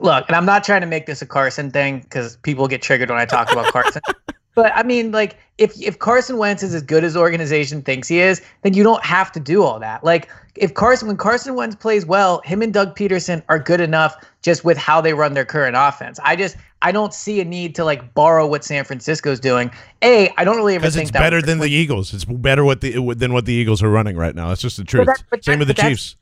[0.00, 3.10] look, and I'm not trying to make this a Carson thing because people get triggered
[3.10, 4.00] when I talk about Carson.
[4.54, 8.20] But I mean, like, if if Carson Wentz is as good as organization thinks he
[8.20, 10.04] is, then you don't have to do all that.
[10.04, 14.14] Like, if Carson when Carson Wentz plays well, him and Doug Pederson are good enough
[14.42, 16.20] just with how they run their current offense.
[16.22, 19.70] I just I don't see a need to like borrow what San Francisco's doing.
[20.02, 22.14] A, I don't really ever Because think it's better than the Eagles.
[22.14, 24.48] It's better what the than what the Eagles are running right now.
[24.48, 25.06] That's just the truth.
[25.06, 26.16] But that- but Same that- with the Chiefs.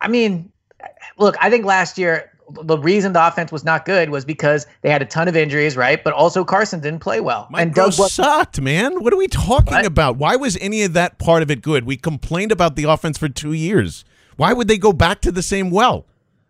[0.00, 0.50] I mean,
[1.18, 4.90] look, I think last year the reason the offense was not good was because they
[4.90, 6.02] had a ton of injuries, right?
[6.02, 9.02] But also Carson didn't play well, Mike and Doug was sucked, man.
[9.02, 9.84] What are we talking What?
[9.86, 10.16] about?
[10.16, 11.84] Why was any of that part of it good?
[11.84, 14.04] We complained about the offense for two years.
[14.36, 16.06] Why would they go back to the same well?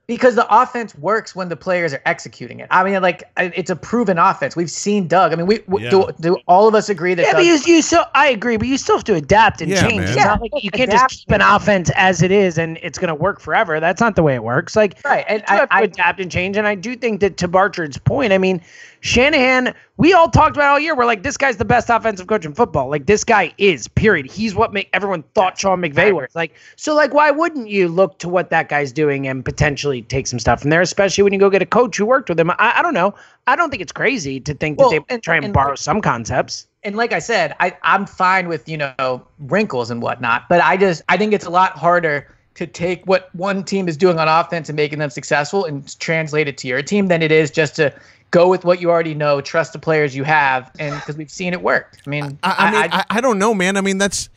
[0.09, 2.67] Because the offense works when the players are executing it.
[2.71, 4.57] I mean, like it's a proven offense.
[4.57, 5.33] We've seen Doug.
[5.33, 5.91] I mean, we Yeah.
[5.91, 8.57] do, do all of us agree that Yeah, Doug, but you, you still, I agree,
[8.57, 9.99] but you still have to adapt and Yeah, change.
[10.01, 10.09] man.
[10.09, 11.11] It's Yeah, not like you can't adapt.
[11.13, 13.81] just keep an offense as it is and it's going to work forever.
[13.81, 14.75] That's not the way it works.
[14.75, 16.57] Like, Right, and you do have I- to I- adapt and change.
[16.57, 18.63] And I do think that to Barchard's point, I mean,
[19.01, 20.95] Shanahan, we all talked about all year.
[20.95, 22.89] We're like, this guy's the best offensive coach in football.
[22.89, 23.89] Like, this guy is.
[23.89, 24.27] Period.
[24.31, 26.35] He's what make everyone thought Sean McVay was.
[26.35, 30.27] Like, so like, why wouldn't you look to what that guy's doing and potentially take
[30.27, 30.81] some stuff from there?
[30.81, 32.51] Especially when you go get a coach who worked with him.
[32.51, 33.15] I, I don't know.
[33.47, 35.75] I don't think it's crazy to think Well, that they and- try and, and- borrow
[35.75, 36.67] some concepts.
[36.83, 40.77] and like I said, I, I'm fine with, you know, wrinkles and whatnot, but I
[40.77, 44.27] just I think it's a lot harder to take what one team is doing on
[44.27, 47.77] offense and making them successful and translate it to your team than it is just
[47.77, 47.93] to
[48.31, 51.53] go with what you already know, trust the players you have, and because we've seen
[51.53, 51.99] it work.
[52.07, 53.77] I mean, I, I mean, I, I don't know, man.
[53.77, 54.29] I mean, that's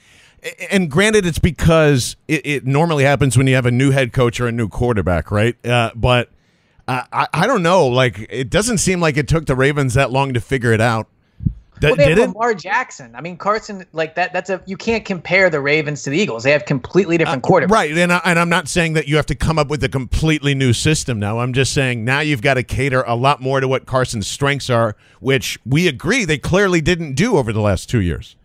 [0.69, 4.39] and granted, it's because it, it normally happens when you have a new head coach
[4.39, 5.63] or a new quarterback, right?
[5.65, 6.29] Uh, but
[6.87, 7.87] I, I, I don't know.
[7.87, 11.07] Like, it doesn't seem like it took the Ravens that long to figure it out.
[11.81, 12.33] D- well, they did have it?
[12.33, 13.15] Lamar Jackson.
[13.15, 14.33] I mean, Carson, like that.
[14.33, 16.43] That's a you can't compare the Ravens to the Eagles.
[16.43, 17.71] They have completely different quarterbacks.
[17.71, 19.83] Uh, Right, and, I, and I'm not saying that you have to come up with
[19.83, 21.39] a completely new system now.
[21.39, 24.69] I'm just saying now you've got to cater a lot more to what Carson's strengths
[24.69, 28.35] are, which we agree they clearly didn't do over the last two years.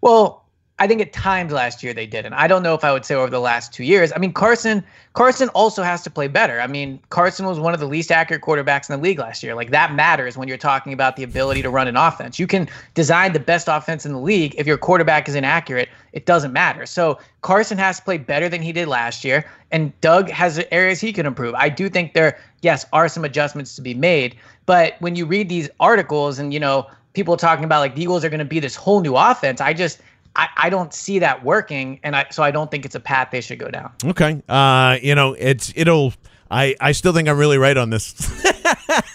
[0.00, 0.47] Well,
[0.80, 2.34] I think at times last year they didn't.
[2.34, 4.12] I don't know if I would say over the last two years.
[4.14, 6.60] I mean, Carson Carson also has to play better.
[6.60, 9.56] I mean, Carson was one of the least accurate quarterbacks in the league last year.
[9.56, 12.38] Like that matters when you're talking about the ability to run an offense.
[12.38, 15.88] You can design the best offense in the league if your quarterback is inaccurate.
[16.12, 16.86] It doesn't matter.
[16.86, 21.00] So Carson has to play better than he did last year, and Doug has areas
[21.00, 21.54] he can improve.
[21.56, 24.36] I do think there, yes, are some adjustments to be made.
[24.66, 28.24] But when you read these articles and you know people talking about like the Eagles
[28.24, 30.00] are going to be this whole new offense, I just
[30.36, 33.28] I, I don't see that working, and I so I don't think it's a path
[33.32, 33.92] they should go down.
[34.04, 36.12] Okay, uh, you know it's it'll.
[36.50, 38.14] I, I still think I'm really right on this.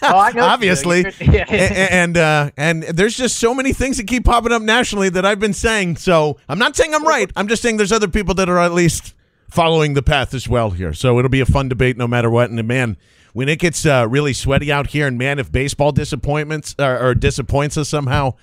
[0.02, 0.30] Oh.
[0.38, 1.44] Obviously, yeah.
[1.48, 5.24] A- and uh, and there's just so many things that keep popping up nationally that
[5.24, 5.96] I've been saying.
[5.96, 7.30] So I'm not saying I'm right.
[7.36, 9.14] I'm just saying there's other people that are at least
[9.50, 10.92] following the path as well here.
[10.92, 12.50] So it'll be a fun debate no matter what.
[12.50, 12.96] And man,
[13.32, 17.14] when it gets uh, really sweaty out here, and man, if baseball disappointments or, or
[17.14, 18.34] disappoints us somehow.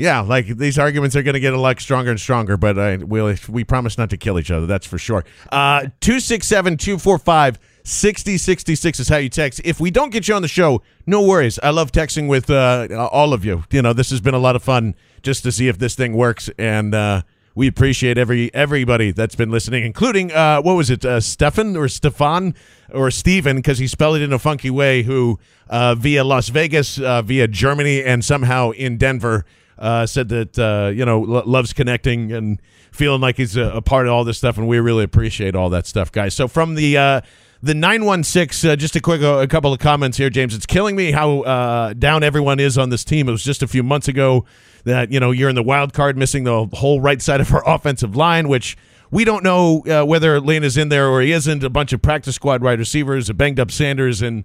[0.00, 2.98] Yeah, like these arguments are going to get a lot stronger and stronger, but uh,
[3.02, 4.64] we'll, we promise not to kill each other.
[4.66, 5.26] That's for sure.
[5.52, 9.60] Uh, 267 245 6066 is how you text.
[9.62, 11.58] If we don't get you on the show, no worries.
[11.62, 13.64] I love texting with uh, all of you.
[13.70, 16.14] You know, this has been a lot of fun just to see if this thing
[16.14, 17.22] works, and uh,
[17.54, 21.88] we appreciate every everybody that's been listening, including uh, what was it, uh, Stefan or
[21.88, 22.54] Stefan
[22.90, 26.96] or Steven, because he spelled it in a funky way, who uh, via Las Vegas,
[26.96, 29.44] via Germany, and somehow in Denver
[29.80, 32.60] uh, said that uh, you know lo- loves connecting and
[32.92, 35.70] feeling like he's a, a part of all this stuff, and we really appreciate all
[35.70, 36.34] that stuff, guys.
[36.34, 37.20] So from the uh,
[37.62, 40.54] the nine one six, uh, just a quick a couple of comments here, James.
[40.54, 43.28] It's killing me how uh, down everyone is on this team.
[43.28, 44.44] It was just a few months ago
[44.84, 47.66] that you know you're in the wild card, missing the whole right side of our
[47.68, 48.76] offensive line, which.
[49.12, 51.64] We don't know uh, whether Lane is in there or he isn't.
[51.64, 54.44] A bunch of practice squad wide receivers, a banged up Sanders, and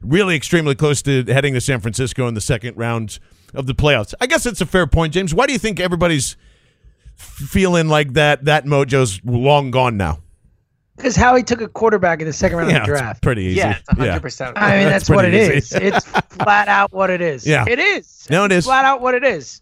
[0.00, 3.18] really extremely close to heading to San Francisco in the second round
[3.56, 4.14] of the playoffs.
[4.20, 5.34] I guess it's a fair point, James.
[5.34, 6.36] Why do you think everybody's
[7.16, 10.20] feeling like that that mojo's long gone now?
[10.96, 13.22] Because Howie took a quarterback in the second round Yeah, of the it's draft.
[13.22, 13.56] pretty easy.
[13.58, 14.52] Yeah, it's 100%.
[14.56, 15.72] I mean, That's that's, what it pretty is.
[15.74, 17.46] It's flat out what it is.
[17.46, 17.66] Yeah.
[17.68, 18.26] It is.
[18.30, 19.60] No, it It's flat out what it is.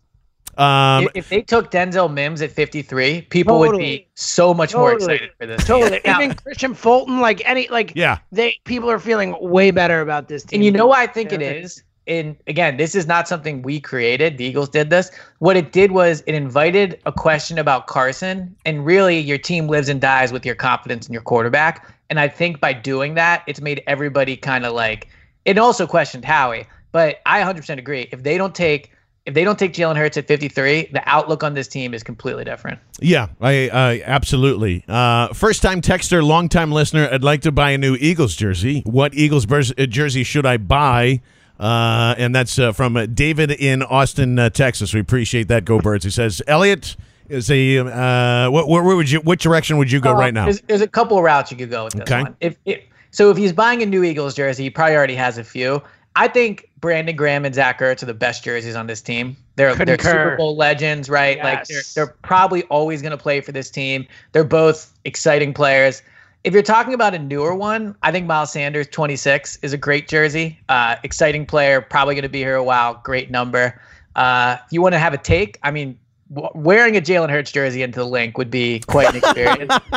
[0.56, 4.92] Um, if, if they took Denzel Mims at 53, people would be so much more
[4.92, 5.64] excited for this.
[5.64, 6.00] Totally.
[6.04, 8.18] Now- Even Kristian Fulton, like any, like Yeah.
[8.30, 10.58] they people are feeling way better about this team.
[10.58, 11.50] And you know why I think it Yeah.
[11.50, 11.82] is?
[12.06, 14.36] And again, this is not something we created.
[14.38, 15.10] The Eagles did this.
[15.38, 19.88] What it did was it invited a question about Carson, and really your team lives
[19.88, 21.88] and dies with your confidence in your quarterback.
[22.10, 25.08] And I think by doing that, it's made everybody kind of like
[25.44, 26.66] it also questioned Howie.
[26.92, 28.08] But I 100% agree.
[28.12, 28.92] If they don't take
[29.26, 32.44] if they don't take Jalen Hurts at 53, the outlook on this team is completely
[32.44, 32.78] different.
[33.00, 34.84] Yeah, I uh, absolutely.
[34.86, 37.08] Uh, first time texter, long time listener.
[37.10, 38.82] I'd like to buy a new Eagles jersey.
[38.84, 41.22] What Eagles jersey should I buy?
[41.58, 44.92] Uh, and that's uh, from uh, David in Austin, uh, Texas.
[44.92, 45.64] We appreciate that.
[45.64, 46.04] Go Birds.
[46.04, 46.96] He says, Eliot
[47.28, 47.78] is a.
[47.78, 49.20] Uh, what, where, where would you?
[49.20, 50.44] What direction would you go Uh, right now?
[50.46, 52.22] There's, there's a couple of routes you could go with this Okay.
[52.22, 52.36] one.
[52.40, 55.44] If, if so, if he's buying a new Eagles jersey, he probably already has a
[55.44, 55.80] few.
[56.16, 59.36] I think Brandon Graham and Zach Ertz are the best jerseys on this team.
[59.56, 60.10] They're they're Concur.
[60.10, 61.38] Super Bowl legends, right?
[61.38, 64.06] Like they're they're probably always going to play for this team.
[64.32, 66.02] They're both exciting players.
[66.44, 70.08] If you're talking about a newer one, I think Miles Sanders 26 is a great
[70.08, 70.60] jersey.
[70.68, 73.00] Uh, exciting player, probably going to be here a while.
[73.02, 73.80] Great number.
[74.14, 75.98] Uh, if you want to have a take, I mean,
[76.34, 79.72] w- wearing a Jalen Hurts jersey into the Linc would be quite an experience.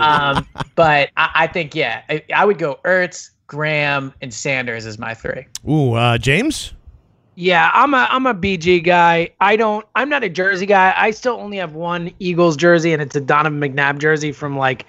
[0.00, 4.96] um, but I, I think yeah, I, I would go Ertz, Graham, and Sanders as
[4.96, 5.44] my three.
[5.68, 6.72] Ooh, uh, James.
[7.34, 9.30] Yeah, I'm a I'm a BG guy.
[9.40, 10.94] I don't I'm not a jersey guy.
[10.96, 14.86] I still only have one Eagles jersey and it's a Donovan McNabb jersey from like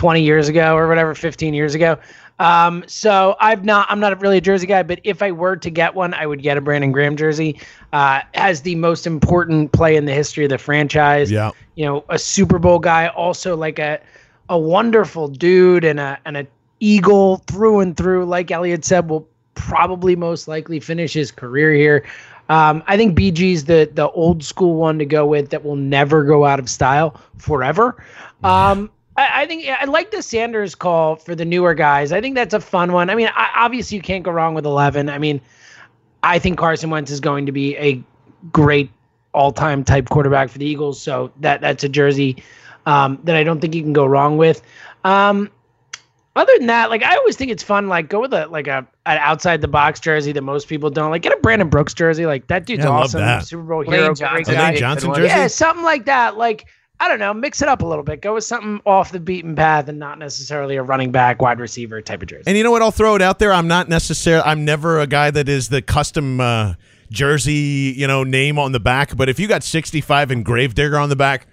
[0.00, 1.98] 20 years ago or whatever, 15 years ago.
[2.38, 5.68] Um, so I've not I'm not really a jersey guy, but if I were to
[5.68, 7.60] get one, I would get a Brandon Graham jersey.
[7.92, 11.30] Uh, as the most important play in the history of the franchise.
[11.30, 11.50] Yeah.
[11.74, 14.00] You know, a Super Bowl guy, also like a
[14.48, 16.46] a wonderful dude and a and a
[16.80, 18.24] Eagle through and through.
[18.24, 22.06] Like Eliot said, will probably most likely finish his career here.
[22.48, 26.24] Um, I think BG's the the old school one to go with that will never
[26.24, 28.02] go out of style forever.
[28.42, 28.90] Um,
[29.20, 32.12] I, I think I like the Sanders call for the newer guys.
[32.12, 33.10] I think that's a fun one.
[33.10, 35.08] I mean, I, obviously you can't go wrong with eleven.
[35.08, 35.40] I mean,
[36.22, 38.02] I think Carson Wentz is going to be a
[38.52, 38.90] great
[39.32, 41.00] all-time type quarterback for the Eagles.
[41.00, 42.42] So that that's a jersey
[42.86, 44.62] um, that I don't think you can go wrong with.
[45.04, 45.50] Um,
[46.36, 47.88] other than that, like I always think it's fun.
[47.88, 51.10] Like go with a like a an outside the box jersey that most people don't.
[51.10, 52.24] Like get a Brandon Brooks jersey.
[52.24, 53.20] Like that dude's Yeah, I love awesome.
[53.20, 53.46] that.
[53.46, 54.14] Super Bowl Lane hero.
[54.14, 54.28] Johnson.
[54.44, 54.70] Great guy.
[54.70, 55.26] Lane Johnson jersey.
[55.26, 56.36] Yeah, something like that.
[56.36, 56.66] Like
[57.00, 58.20] I don't know, mix it up a little bit.
[58.20, 62.02] Go with something off the beaten path and not necessarily a running back, wide receiver
[62.02, 62.44] type of jersey.
[62.46, 62.82] And you know what?
[62.82, 63.54] I'll throw it out there.
[63.54, 64.44] I'm not necessarily.
[64.44, 66.74] I'm never a guy that is the custom uh,
[67.10, 69.16] jersey, you know, name on the back.
[69.16, 71.46] But if you got 65 and Gravedigger on the back,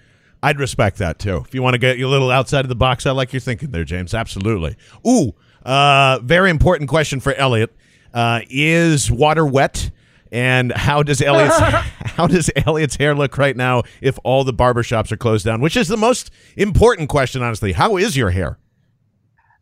[0.44, 1.44] I'd respect that too.
[1.48, 3.72] If you want to get a little outside of the box, I like your thinking
[3.72, 4.14] there, James.
[4.14, 4.76] Absolutely.
[5.08, 5.34] Ooh,
[5.64, 7.74] uh, very important question for Eliot.
[8.14, 9.92] Uh, is water wet?
[10.32, 11.58] And how does Eliot's
[12.06, 15.62] how does Eliot's hair look right now if all the barbershops are closed down?
[15.62, 17.74] Which is the most important question, honestly.
[17.74, 18.58] How is your hair?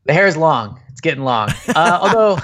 [0.05, 0.79] The hair is long.
[0.89, 1.49] It's getting long.
[1.67, 2.37] Uh, although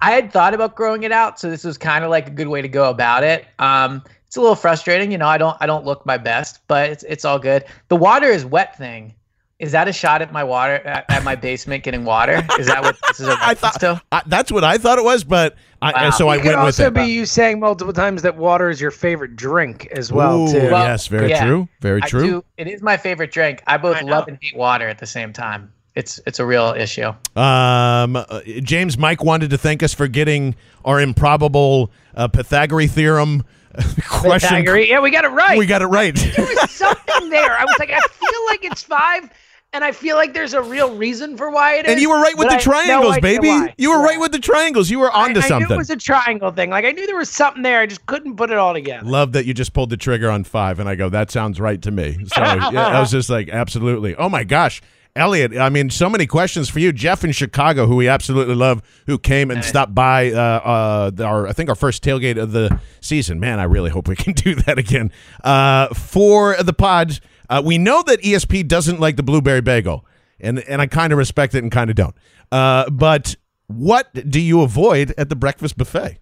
[0.00, 2.48] I had thought about growing it out, so this was kind of like a good
[2.48, 3.46] way to go about it.
[3.58, 5.28] Um, it's a little frustrating, you know.
[5.28, 7.64] I don't I don't look my best, but it's it's all good.
[7.88, 9.14] The water is wet thing.
[9.62, 12.44] Is that a shot at my water at, at my basement getting water?
[12.58, 14.02] Is that what this is a I reference thought to?
[14.10, 16.10] I, that's what I thought it was, but I, Wow.
[16.10, 18.80] so I it could went with also be you saying multiple times that water is
[18.80, 20.70] your favorite drink as well Ooh, too.
[20.70, 21.44] Well, yes, very yeah.
[21.46, 22.26] true, very I true.
[22.26, 22.44] do.
[22.56, 23.62] It is my favorite drink.
[23.68, 25.72] I both I love and hate water at the same time.
[25.94, 27.10] It's it's a real issue.
[27.36, 33.44] Um, uh, James Mike wanted to thank us for getting our improbable uh, Pythagorean theorem
[34.08, 34.48] question.
[34.50, 34.88] Pythagorean.
[34.88, 35.56] Yeah, we got it right.
[35.56, 36.14] We got it right.
[36.16, 37.56] there was something there.
[37.56, 39.30] I was like, I feel like it's five,
[39.74, 41.92] and I feel like there's a real reason for why it is.
[41.92, 43.48] and you were right with the I have no triangles, baby.
[43.48, 43.74] why.
[43.78, 44.04] You were Yeah.
[44.10, 44.90] right with the triangles.
[44.90, 45.68] You were I- onto I, something.
[45.68, 46.70] knew it was a triangle thing.
[46.70, 47.80] Like I knew there was something there.
[47.80, 49.06] I just couldn't put it all together.
[49.06, 51.80] Love that you just pulled the trigger on five, and I go, that sounds right
[51.82, 52.18] to me.
[52.26, 54.14] So yeah, I was just like, absolutely.
[54.16, 54.82] Oh my gosh,
[55.16, 55.56] Eliot.
[55.56, 59.18] I mean, so many questions for you, Jeff in Chicago, who we absolutely love, who
[59.18, 63.38] came and stopped by uh, uh, our, I think our first tailgate of the season.
[63.40, 65.10] Man, I really hope we can do that again
[65.44, 67.20] uh, for the pods.
[67.48, 70.06] Uh, we know that ESP doesn't like the blueberry bagel,
[70.40, 72.14] and and I kind of respect it and kind of don't.
[72.50, 73.36] Uh, but
[73.66, 76.18] what do you avoid at the breakfast buffet?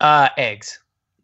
[0.00, 0.78] Uh, eggs.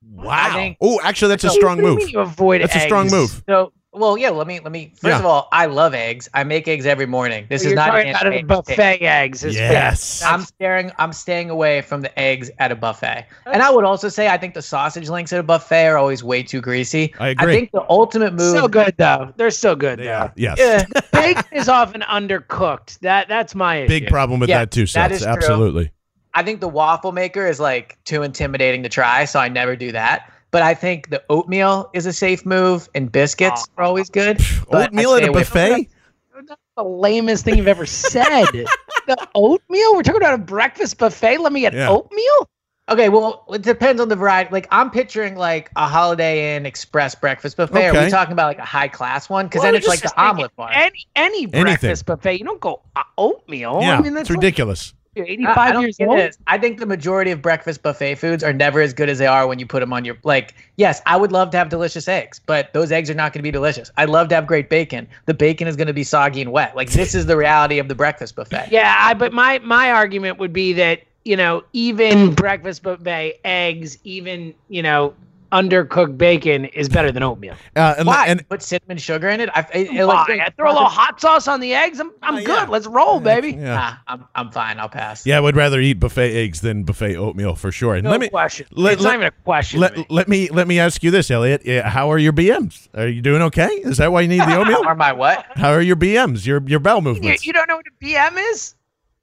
[0.08, 0.74] Wow.
[0.80, 2.10] oh, actually, that's a What strong do you move.
[2.10, 3.42] You avoid That's a strong move.
[3.48, 4.30] So, well, yeah.
[4.30, 4.92] Let me let me.
[4.94, 5.18] First Yeah.
[5.18, 6.28] of all, I love eggs.
[6.34, 7.46] I make eggs every morning.
[7.48, 9.44] This So is you're not talking an about a anti-egg buffet eggs.
[9.44, 10.22] Is Yes.
[10.22, 10.92] I'm staring.
[10.98, 13.26] I'm staying away from the eggs at a buffet.
[13.46, 16.22] And I would also say I think the sausage links at a buffet are always
[16.22, 17.14] way too greasy.
[17.18, 17.52] I agree.
[17.52, 18.50] I think the ultimate move.
[18.50, 19.32] Still good though.
[19.36, 20.04] They're still good Yeah.
[20.04, 20.24] though.
[20.24, 20.32] are.
[20.36, 20.58] Yes.
[20.94, 22.98] Yeah, bacon is often undercooked.
[23.00, 23.88] That that's my issue.
[23.88, 25.32] Big problem with Yeah, that too, that That is is true.
[25.34, 25.90] Absolutely.
[26.34, 29.92] I think the waffle maker is like too intimidating to try, so I never do
[29.92, 30.30] that.
[30.50, 34.40] But I think the oatmeal is a safe move, and biscuits are always good.
[34.70, 35.88] Oatmeal at a buffet?
[36.34, 38.46] That's the lamest thing you've ever said.
[39.06, 39.94] the oatmeal?
[39.94, 41.38] We're talking about a breakfast buffet.
[41.38, 41.88] Let me get Yeah.
[41.88, 42.48] oatmeal.
[42.88, 44.50] Okay, well, it depends on the variety.
[44.52, 47.88] Like, I'm picturing like a Holiday Inn Express breakfast buffet.
[47.88, 49.46] Are we talking about like a high class one?
[49.46, 50.70] Because Well, then it's like the omelet bar.
[50.72, 52.38] Any any breakfast buffet.
[52.38, 53.80] You don't go uh, oatmeal.
[53.80, 54.92] yeah, I mean, that's it's ridiculous.
[54.92, 56.18] Like, you're I- 85 I don't years old.
[56.18, 56.36] it.
[56.46, 59.46] I think the majority of breakfast buffet foods are never as good as they are
[59.46, 60.54] when you put them on your like.
[60.76, 63.42] Yes, I would love to have delicious eggs, but those eggs are not going to
[63.42, 63.90] be delicious.
[63.96, 65.08] I'd love to have great bacon.
[65.24, 66.76] The bacon is going to be soggy and wet.
[66.76, 68.68] Like this is the reality of the breakfast buffet.
[68.70, 73.98] Yeah, I, but my my argument would be that you know even breakfast buffet eggs,
[74.04, 75.14] even you know
[75.52, 77.54] undercooked bacon is better than oatmeal.
[77.74, 78.26] Uh, and, Why?
[78.26, 79.48] and put cinnamon sugar in it?
[79.54, 80.24] I, it, it Why?
[80.28, 82.00] like, I throw a little hot sauce on the eggs.
[82.00, 82.48] I'm I'm Uh, good.
[82.48, 82.66] yeah.
[82.68, 83.52] Let's roll, baby.
[83.52, 83.74] yeah.
[83.74, 84.78] Nah, I'm I'm fine.
[84.78, 85.24] I'll pass.
[85.26, 87.94] Yeah, I would rather eat buffet eggs than buffet oatmeal for sure.
[87.94, 88.66] And No let me question.
[88.72, 89.80] let- it's let- not even a question.
[89.80, 89.96] to me.
[89.98, 91.66] let, let me let me ask you this, Eliot.
[91.84, 92.88] How are your BMs?
[92.94, 93.68] Are you doing okay?
[93.68, 94.82] Is that why you need the oatmeal?
[94.86, 95.44] Or my what?
[95.56, 96.46] How are your BMs?
[96.46, 97.46] Your your bowel you, movements?
[97.46, 98.74] you don't know what a BM is?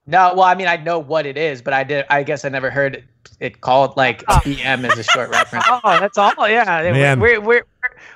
[0.06, 2.06] No, well, I mean, I know what it is, but I did.
[2.10, 5.66] I guess I never heard it, it called like BM as a short reference.
[5.86, 6.34] Oh, that's all.
[6.48, 7.20] Yeah, Man.
[7.20, 7.66] we're, we're we're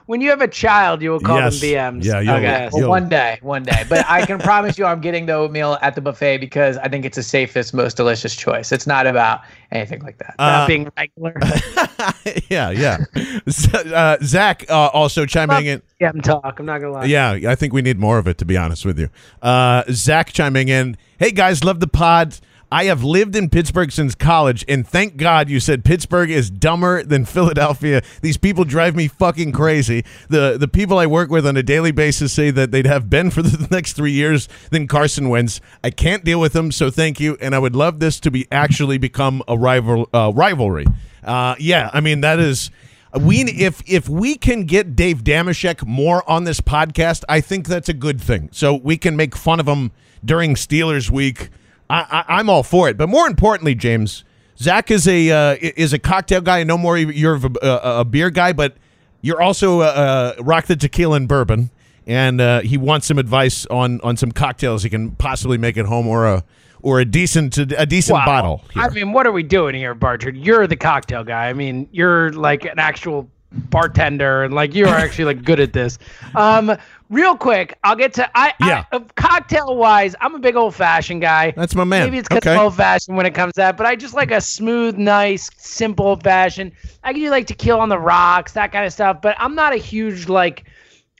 [0.05, 1.59] when you have a child, you will call Yes.
[1.59, 2.03] them BMs.
[2.05, 2.69] Yeah, you'll- okay.
[2.71, 3.83] Well, one day, one day.
[3.89, 7.03] But I can promise you, I'm getting the oatmeal at the buffet because I think
[7.03, 8.71] it's the safest, most delicious choice.
[8.71, 9.41] It's not about
[9.71, 10.35] anything like that.
[10.39, 11.33] Uh, Not being regular.
[12.49, 12.97] yeah, yeah.
[13.49, 15.81] Z- uh, Zach uh, also chiming in.
[15.99, 16.59] yeah, I'm talk.
[16.59, 17.05] I'm not gonna lie.
[17.05, 19.09] Yeah, I think we need more of it, to be honest with you.
[19.41, 20.95] Uh, Zach chiming in.
[21.19, 22.37] Hey, guys, love the pod.
[22.71, 27.01] I have lived in Pittsburgh since college, and thank God you said Pittsburgh is dumber
[27.01, 28.01] than Philadelphia.
[28.21, 30.03] These people drive me fucking crazy.
[30.29, 33.29] The the people I work with on a daily basis say that they'd have Ben
[33.29, 35.61] for the next three years than Carson Wentz.
[35.83, 37.37] I can't deal with them, so thank you.
[37.39, 40.85] And I would love this to be actually become a rival uh, rivalry.
[41.23, 42.69] Uh, yeah, I mean that is
[43.17, 47.87] we if if we can get Dave Dameshek more on this podcast, I think that's
[47.87, 48.49] a good thing.
[48.51, 49.91] So we can make fun of him
[50.25, 51.49] during Steelers week.
[51.89, 52.97] I, I, I'm all for it.
[52.97, 54.23] But more importantly, James,
[54.57, 56.59] Zach is a uh, is a cocktail guy.
[56.59, 58.75] I know more you're a, a, a beer guy, but
[59.21, 61.69] you're also uh, uh, rock the tequila and bourbon.
[62.05, 65.85] And uh, he wants some advice on on some cocktails he can possibly make at
[65.85, 66.43] home or a
[66.81, 68.25] or a decent a decent Wow.
[68.25, 68.63] bottle.
[68.73, 68.83] Here.
[68.83, 70.37] I mean, what are we doing here, Barchard?
[70.37, 71.49] You're the cocktail guy.
[71.49, 75.73] I mean, you're like an actual bartender, and like you are actually like good at
[75.73, 75.97] this.
[76.35, 76.77] Um,
[77.09, 78.53] real quick, I'll get to I.
[78.59, 78.85] Yeah.
[78.91, 81.51] I, cocktail wise, I'm a big old fashioned guy.
[81.51, 82.05] That's my man.
[82.05, 82.53] Maybe it's because Okay.
[82.53, 85.49] I'm old fashioned when it comes to that, but I just like a smooth, nice,
[85.57, 86.71] simple old fashioned.
[87.03, 89.21] I can do like tequila on the rocks, that kind of stuff.
[89.21, 90.65] But I'm not a huge like.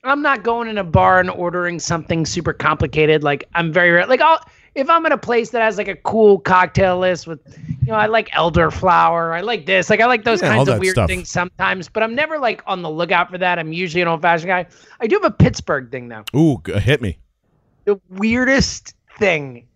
[0.03, 3.23] I'm not going in a bar and ordering something super complicated.
[3.23, 4.05] Like I'm very rare.
[4.05, 4.39] Like I'll
[4.77, 7.39] if I'm in a place that has like a cool cocktail list with,
[7.81, 9.35] you know, I like elderflower.
[9.35, 9.89] I like this.
[9.89, 11.09] Like I like those Yeah, kinds of weird stuff.
[11.09, 11.89] things sometimes.
[11.89, 13.57] But I'm never like on the lookout for that.
[13.59, 14.67] I'm usually an old fashioned guy.
[15.01, 17.17] I do have a Pittsburgh thing though Ooh, hit me.
[17.85, 19.67] the weirdest thing.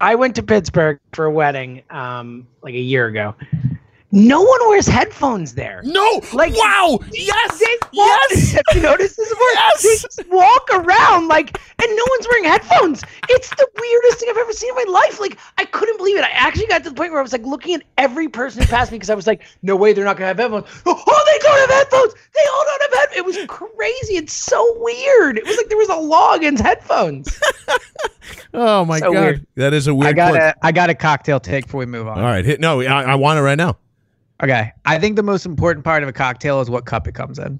[0.00, 3.34] I went to Pittsburgh for a wedding um like a year ago.
[4.16, 5.80] No one wears headphones there.
[5.84, 8.52] No, Like- wow, yes, They walk, yes.
[8.52, 9.46] Have you noticed this before?
[9.54, 9.82] Yes.
[9.82, 13.02] They just walk around like, and no one's wearing headphones.
[13.28, 15.18] It's the weirdest thing I've ever seen in my life.
[15.18, 16.22] Like, I couldn't believe it.
[16.24, 18.68] I actually got to the point where I was like looking at every person who
[18.68, 20.66] passed me because I was like, no way, they're not gonna have headphones.
[20.86, 22.14] Oh, they don't have headphones.
[22.34, 23.16] They all don't have headphones.
[23.18, 24.16] It was crazy.
[24.16, 25.38] It's so weird.
[25.38, 27.40] It was like there was a law against headphones.
[28.56, 29.46] Oh my So god, weird.
[29.56, 30.10] that is a weird.
[30.10, 30.56] I got quirk.
[30.56, 32.18] a I got a cocktail take before we move on.
[32.18, 32.80] All right, hit no.
[32.80, 33.76] I, I want it right now.
[34.44, 34.72] Okay.
[34.84, 37.58] I think the most important part of a cocktail is what cup it comes in.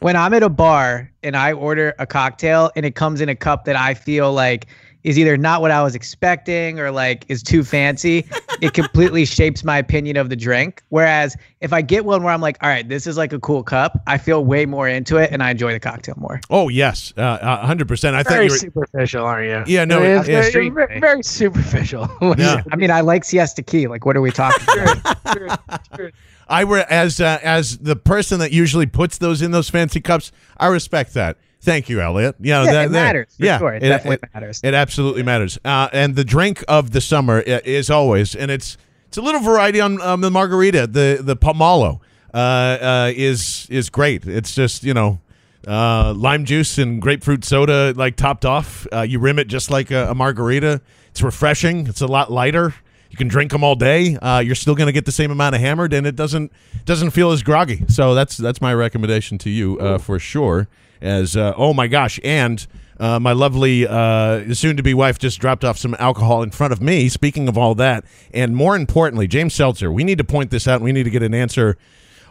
[0.00, 3.36] When I'm at a bar and I order a cocktail and it comes in a
[3.36, 4.66] cup that I feel like
[5.06, 8.26] is either not what I was expecting or like is too fancy,
[8.60, 10.82] it completely shapes my opinion of the drink.
[10.88, 13.62] Whereas if I get one where I'm like, all right, this is like a cool
[13.62, 16.40] cup, I feel way more into it and I enjoy the cocktail more.
[16.50, 18.16] Oh yes, uh, hundred percent.
[18.16, 18.56] I thought Very you were.
[18.58, 19.72] superficial, aren't you?
[19.72, 20.50] Yeah, no, It it- is yeah.
[20.50, 22.10] very, very, very superficial.
[22.36, 22.62] Yeah.
[22.72, 23.86] I mean, I like Siesta Key.
[23.86, 26.12] Like, what are we talking about?
[26.48, 30.32] I were as uh, as the person that usually puts those in those fancy cups.
[30.58, 31.38] I respect that.
[31.66, 32.36] Thank you, Eliot.
[32.40, 33.74] Yeah, Yeah, that, it that- matters, yeah, sure.
[33.74, 34.60] It definitely matters.
[34.62, 35.58] It absolutely matters.
[35.64, 39.80] Uh, and the drink of the summer is always, and it's it's a little variety
[39.80, 40.86] on um, the margarita.
[40.86, 41.98] The the paloma
[42.32, 44.26] uh, uh, is is great.
[44.26, 45.18] It's just you know.
[45.66, 48.86] Uh, lime juice and grapefruit soda, like topped off.
[48.92, 50.80] Uh, you rim it just like a, a margarita.
[51.10, 51.88] It's refreshing.
[51.88, 52.72] It's a lot lighter.
[53.10, 54.14] You can drink them all day.
[54.14, 56.52] Uh, you're still going to get the same amount of hammered, and it doesn't
[56.84, 57.82] doesn't feel as groggy.
[57.88, 60.68] So that's that's my recommendation to you uh, for sure.
[61.00, 62.66] As uh, oh my gosh, and
[62.98, 66.72] uh, my lovely uh, soon to be wife just dropped off some alcohol in front
[66.72, 67.08] of me.
[67.08, 70.76] Speaking of all that, and more importantly, James Seltzer, we need to point this out.
[70.76, 71.76] and We need to get an answer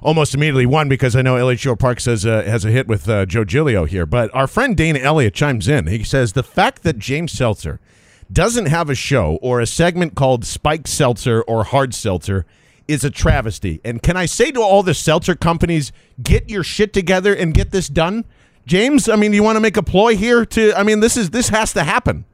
[0.02, 0.66] almost immediately.
[0.66, 3.86] One, because I know Shore Park says uh, has a hit with uh, Joe Giglio
[3.86, 5.88] here, but our friend Dana Elliott chimes in.
[5.88, 7.80] He says the fact that James Seltzer
[8.32, 12.46] doesn't have a show or a segment called Spike Seltzer or Hard Seltzer
[12.88, 13.82] is a travesty.
[13.84, 15.92] And can I say to all the seltzer companies,
[16.22, 18.26] get your shit together and get this done?
[18.66, 21.30] James, I mean, you want to make a ploy here to I mean, this is
[21.30, 22.26] this has to happen.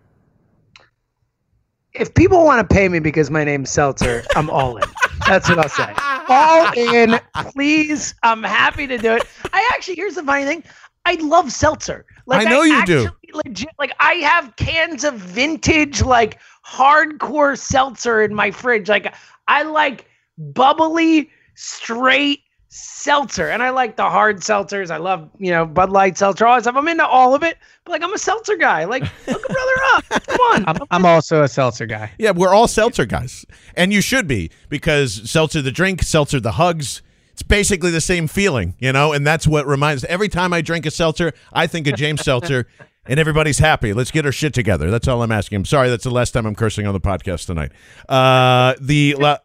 [1.94, 4.84] if people want to pay me because my name's Seltzer, I'm all in.
[5.28, 5.94] That's what I'll say.
[6.30, 7.20] All in,
[7.52, 8.16] please.
[8.24, 9.24] I'm happy to do it.
[9.54, 10.64] I actually, here's the funny thing.
[11.06, 12.06] I love seltzer.
[12.26, 13.10] Like I know you do.
[13.34, 18.88] Legit, like I have cans of vintage, like hardcore seltzer in my fridge.
[18.88, 19.14] Like
[19.48, 20.06] I like
[20.38, 24.90] bubbly, straight seltzer, and I like the hard seltzers.
[24.90, 26.76] I love you know Bud Light seltzer, all that stuff.
[26.76, 27.58] I'm into all of it.
[27.84, 28.86] But like I'm a seltzer guy.
[28.86, 30.28] Like look a brother up.
[30.28, 30.64] Come on.
[30.68, 32.12] I'm, I'm also a seltzer guy.
[32.18, 33.46] Yeah, we're all seltzer guys.
[33.76, 37.02] And you should be because seltzer the drink, seltzer the hugs.
[37.34, 40.86] It's basically the same feeling, you know, and that's what reminds every time I drink
[40.86, 42.68] a seltzer, I think of James Seltzer
[43.06, 43.94] and everybody's happy.
[43.94, 44.92] Let's get our shit together.
[44.92, 45.56] That's all I'm asking.
[45.58, 47.72] I'm sorry that's the last time I'm cursing on the podcast tonight.
[48.08, 49.38] Uh the la-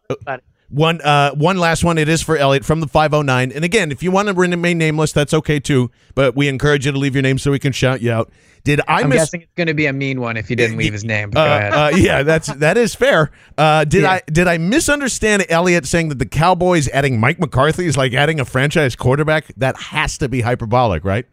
[0.68, 1.96] One, uh, one last one.
[1.96, 3.52] It is for Eliot from the 509.
[3.52, 5.90] And again, if you want to remain nameless, that's okay too.
[6.14, 8.30] But we encourage you to leave your name so we can shout you out.
[8.64, 9.18] Did I I'm miss?
[9.18, 11.30] guessing it's going to be a mean one if you didn't leave his name.
[11.30, 11.72] But Uh, go ahead.
[11.94, 13.30] uh, yeah, that's that is fair.
[13.56, 14.10] Uh, did Yeah.
[14.10, 18.40] I did I misunderstand Eliot saying that the Cowboys adding Mike McCarthy is like adding
[18.40, 19.52] a franchise quarterback?
[19.56, 21.26] That has to be hyperbolic, right?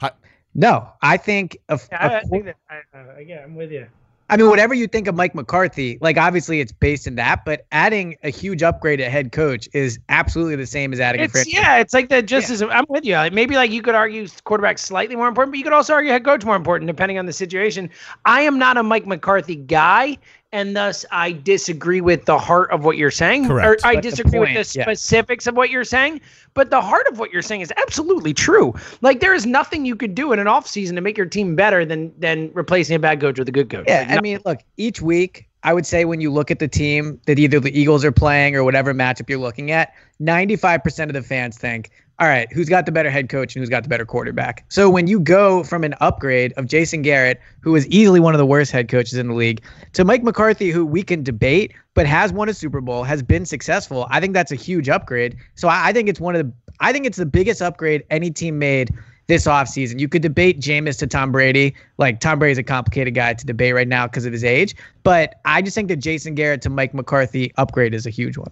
[0.00, 0.12] Hi-
[0.54, 1.86] no, I think of.
[1.92, 2.56] I, I think that.
[2.70, 3.86] I, uh, yeah, I'm with you.
[4.30, 7.64] I mean, whatever you think of Mike McCarthy, like obviously it's based in that, but
[7.72, 11.52] adding a huge upgrade at head coach is absolutely the same as adding a It's
[11.52, 12.26] yeah, it's like that.
[12.26, 13.14] Just as I'm with you.
[13.14, 16.10] Like, maybe like you could argue quarterback slightly more important, but you could also argue
[16.10, 17.88] head coach more important depending on the situation.
[18.26, 20.18] I am not a Mike McCarthy guy,
[20.52, 23.46] and thus I disagree with the heart of what you're saying.
[23.48, 23.82] Correct.
[23.82, 24.84] Or I But the disagree point, with the yeah.
[24.84, 26.20] specifics of what you're saying,
[26.54, 28.74] but the heart of what you're saying is absolutely true.
[29.02, 31.84] Like there is nothing you could do in an offseason to make your team better
[31.84, 33.84] than than replacing a bad coach with a good coach.
[33.86, 36.60] Yeah, Like, I no- mean, look, each week, I would say when you look at
[36.60, 41.08] the team that either the Eagles are playing or whatever matchup you're looking at, 95%
[41.08, 41.90] of the fans think,
[42.20, 44.64] all right, who's got the better head coach and who's got the better quarterback?
[44.68, 48.38] So when you go from an upgrade of Jason Garrett, who is easily one of
[48.38, 49.62] the worst head coaches in the league,
[49.92, 53.46] to Mike McCarthy, who we can debate, but has won a Super Bowl, has been
[53.46, 55.36] successful, I think that's a huge upgrade.
[55.54, 58.32] So I, I think it's one of the, I think it's the biggest upgrade any
[58.32, 58.92] team made
[59.28, 60.00] this offseason.
[60.00, 61.74] You could debate Jameis to Tom Brady.
[61.98, 64.74] Like Tom Brady's a complicated guy to debate right now because of his age.
[65.04, 68.50] But I just think that Jason Garrett to Mike McCarthy upgrade is a huge one.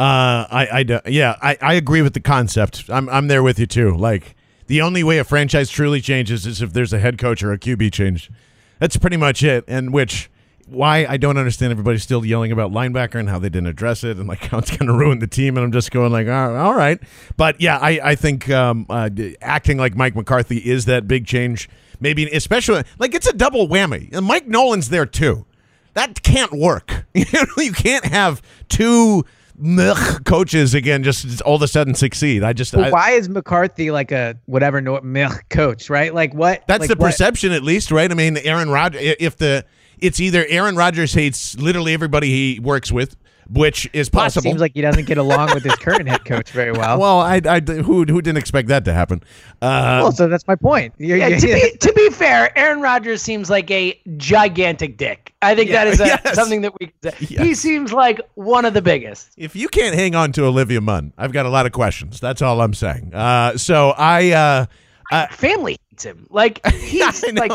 [0.00, 2.84] Uh, I, I, yeah, I, I agree with the concept.
[2.88, 3.94] I'm, I'm there with you too.
[3.94, 4.34] Like
[4.66, 7.58] the only way a franchise truly changes is if there's a head coach or a
[7.58, 8.30] QB change.
[8.78, 9.62] That's pretty much it.
[9.68, 10.30] And which,
[10.66, 14.16] why I don't understand everybody still yelling about linebacker and how they didn't address it
[14.16, 15.58] and like how it's going to ruin the team.
[15.58, 16.98] And I'm just going like, "Ah, all right.
[17.36, 19.10] But yeah, I, I think um, uh,
[19.42, 21.68] acting like Mike McCarthy is that big change.
[22.00, 24.08] Maybe especially like it's a double whammy.
[24.14, 25.44] And Mike Nolan's there too.
[25.92, 27.04] That can't work.
[27.58, 28.40] You can't have
[28.70, 29.26] two
[29.60, 29.94] meh
[30.24, 32.42] coaches again just all of a sudden succeed.
[32.42, 36.12] I just I, why is McCarthy like a whatever no, meh coach, right?
[36.14, 36.64] Like what?
[36.66, 38.10] that's like the what- perception at least, right?
[38.10, 39.64] I mean, Aaron Rodgers if the
[39.98, 43.16] it's either Aaron Rodgers hates literally everybody he works with,
[43.52, 44.42] which is Well, it possible.
[44.42, 46.98] Seems like he doesn't get along with his current head coach very well.
[47.00, 49.22] well, I, I who who didn't expect that to happen?
[49.60, 50.94] Uh, Well, so that's my point.
[50.98, 55.34] You're- Yeah, you're- to be to be fair, Aaron Rodgers seems like a gigantic dick.
[55.42, 56.34] I think Yeah, that is a, yes.
[56.34, 57.26] something that we can say.
[57.44, 59.32] He seems like one of the biggest.
[59.36, 62.20] if you can't hang on to Olivia Munn, I've got a lot of questions.
[62.20, 63.14] That's all I'm saying.
[63.14, 64.66] Uh, so I uh,
[65.10, 66.26] uh, Family hates him.
[66.30, 67.52] Like he's like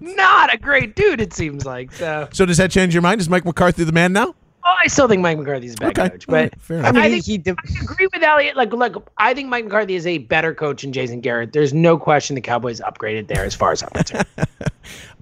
[0.00, 1.20] not a great dude.
[1.20, 2.28] It seems like so.
[2.32, 3.20] so does that change your mind?
[3.20, 4.34] Is Mike McCarthy the man now?
[4.66, 6.08] Oh, I still think Mike McCarthy's a bad Okay.
[6.10, 8.56] coach, but fair I mean, I think- he de- I agree with Eliot.
[8.56, 11.52] Like, look, I think Mike McCarthy is a better coach than Jason Garrett.
[11.52, 14.26] There's no question the Cowboys upgraded there, as far as I'm concerned.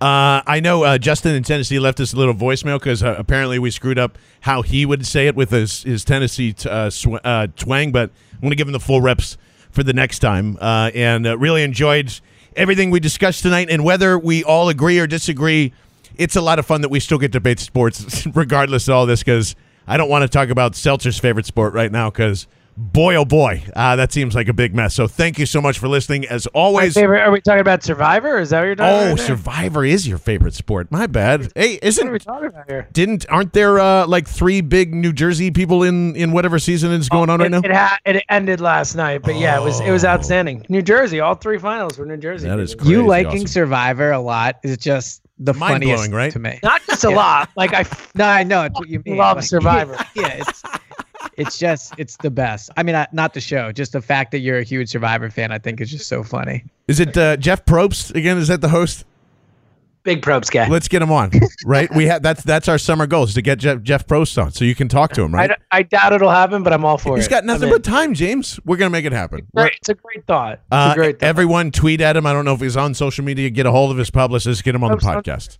[0.00, 3.60] Uh, I know uh, Justin in Tennessee left us a little voicemail because uh, apparently
[3.60, 7.20] we screwed up how he would say it with his, his Tennessee t- uh, sw-
[7.22, 9.36] uh, twang, but I'm going to give him the full reps
[9.70, 10.58] for the next time.
[10.60, 12.12] Uh, and uh, really enjoyed
[12.56, 13.68] everything we discussed tonight.
[13.70, 15.72] And whether we all agree or disagree,
[16.16, 19.06] it's a lot of fun that we still get to debate sports regardless of all
[19.06, 19.54] this because
[19.86, 22.46] I don't want to talk about Seltzer's favorite sport right now because.
[22.74, 24.94] Boy, oh boy, uh, that seems like a big mess.
[24.94, 26.24] So, thank you so much for listening.
[26.26, 28.38] As always, favorite, are we talking about Survivor?
[28.38, 29.16] Is that what you're talking Oh?
[29.16, 30.90] Survivor is your favorite sport.
[30.90, 31.52] My bad.
[31.54, 32.88] Hey, What are we talking about here?
[32.94, 37.10] didn't aren't there uh, like three big New Jersey people in in whatever season is
[37.10, 37.58] going on right it, now?
[37.62, 40.64] It, ha- it ended last night, but yeah, it was it was outstanding.
[40.70, 42.48] New Jersey, all three finals were New Jersey.
[42.48, 42.88] That is baby.
[42.88, 43.46] you liking awesome.
[43.48, 46.32] Survivor a lot is just the Mind funniest blowing, right?
[46.32, 46.58] to me.
[46.62, 47.50] not just a lot.
[47.56, 47.84] Like I
[48.14, 49.16] No, I know it's what you mean.
[49.16, 49.96] Love Like, Survivor.
[50.14, 50.62] Yeah, it's
[51.36, 52.70] it's just it's the best.
[52.76, 55.50] I mean, not- not the show, just the fact that you're a huge Survivor fan.
[55.52, 56.64] I think is just so funny.
[56.88, 58.36] Is it uh, Jeff Probst again?
[58.38, 59.04] Is that the host?
[60.04, 60.68] Big Probst guy.
[60.68, 61.30] Let's get him on.
[61.64, 61.92] right?
[61.94, 64.64] We have that's that's our summer goal is to get Jeff Jeff Probst on so
[64.64, 65.32] you can talk to him.
[65.34, 65.50] Right?
[65.50, 67.28] I, I doubt it'll happen, but I'm all for He's it.
[67.28, 68.58] He's got nothing but time, James.
[68.64, 69.46] We're gonna make it happen.
[69.54, 69.74] Great.
[69.76, 70.54] It's a great thought.
[70.54, 71.26] It's Uh, a great thought.
[71.26, 72.26] everyone tweet at him.
[72.26, 73.48] I don't know if he's on social media.
[73.50, 74.64] Get a hold of his publicist.
[74.64, 75.58] Get him on the podcast.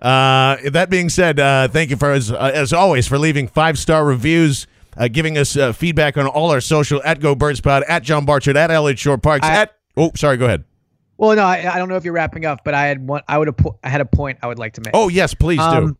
[0.00, 3.76] Uh, that being said, uh, thank you for as, uh, as always for leaving five
[3.78, 4.66] star reviews,
[4.96, 8.24] uh, giving us uh, feedback on all our social at Go Birds Pod, at John
[8.24, 10.62] Barchard, at Eliot Shorr-Parks, I- at oh sorry, go ahead.
[11.18, 13.22] Well, no, I, I don't know if you're wrapping up, but I had one.
[13.28, 13.56] I would have.
[13.56, 14.92] Po- I had a point I would like to make.
[14.94, 15.64] Oh yes, please do.
[15.64, 15.98] Um,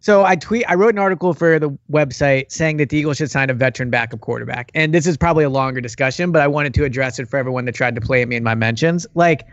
[0.00, 0.64] so I tweet.
[0.68, 3.90] I wrote an article for the website saying that the Eagles should sign a veteran
[3.90, 7.28] backup quarterback, and this is probably a longer discussion, but I wanted to address it
[7.28, 9.06] for everyone that tried to play at me in my mentions.
[9.14, 9.46] Like,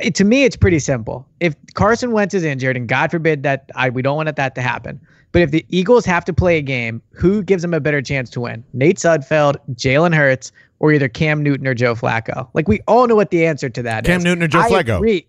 [0.00, 1.26] it, to me, it's pretty simple.
[1.40, 4.62] If Carson Wentz is injured, and God forbid that I we don't want that to
[4.62, 5.00] happen,
[5.32, 8.30] but if the Eagles have to play a game, who gives them a better chance
[8.30, 8.64] to win?
[8.72, 12.48] Nate Sudfeld, Jalen Hurts, or either Cam Newton or Joe Flacco?
[12.54, 14.08] Like we all know what the answer to that is.
[14.08, 14.96] Cam Newton or Joe I Flacco?
[14.96, 15.26] agree.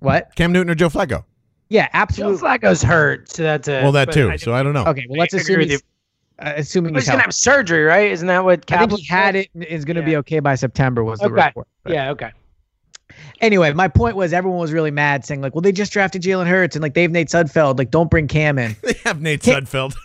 [0.00, 0.34] What?
[0.36, 1.24] Cam Newton or Joe Flacco?
[1.70, 2.38] Yeah, absolutely.
[2.40, 2.68] Joe absolutely.
[2.70, 4.30] Flacco's hurt, so that's a Well, that too.
[4.30, 4.84] I- so I don't know.
[4.86, 5.82] Okay, well let's I assume with he's,
[6.38, 8.10] uh, assuming He's he's gonna have surgery, right?
[8.12, 8.70] Isn't that what?
[8.72, 9.36] I think he had said?
[9.36, 10.06] it and is going to Yeah.
[10.06, 11.46] be okay by September was the Okay.
[11.46, 11.66] report.
[11.82, 12.10] But Yeah.
[12.12, 12.30] Okay.
[13.40, 16.46] Anyway, my point was everyone was really mad, saying like, "Well, they just drafted Jalen
[16.46, 17.78] Hurts and like they have Nate Sudfeld.
[17.78, 19.94] Like, don't bring Cam in." They have Nate Sudfeld.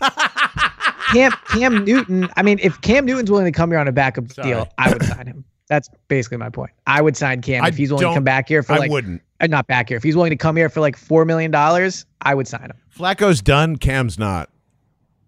[1.14, 2.28] Cam Cam Newton.
[2.36, 4.48] I mean, if Cam Newton's willing to come here on a backup Sorry.
[4.48, 5.44] deal, I would sign him.
[5.68, 6.72] That's basically my point.
[6.86, 8.82] I would sign Cam I if he's willing to come back here for like I
[8.82, 8.90] like.
[8.90, 9.22] wouldn't.
[9.40, 9.96] uh, not back here.
[9.96, 12.76] If he's willing to come here for like four million dollars, I would sign him.
[12.94, 13.76] Flacco's done.
[13.76, 14.50] Cam's not.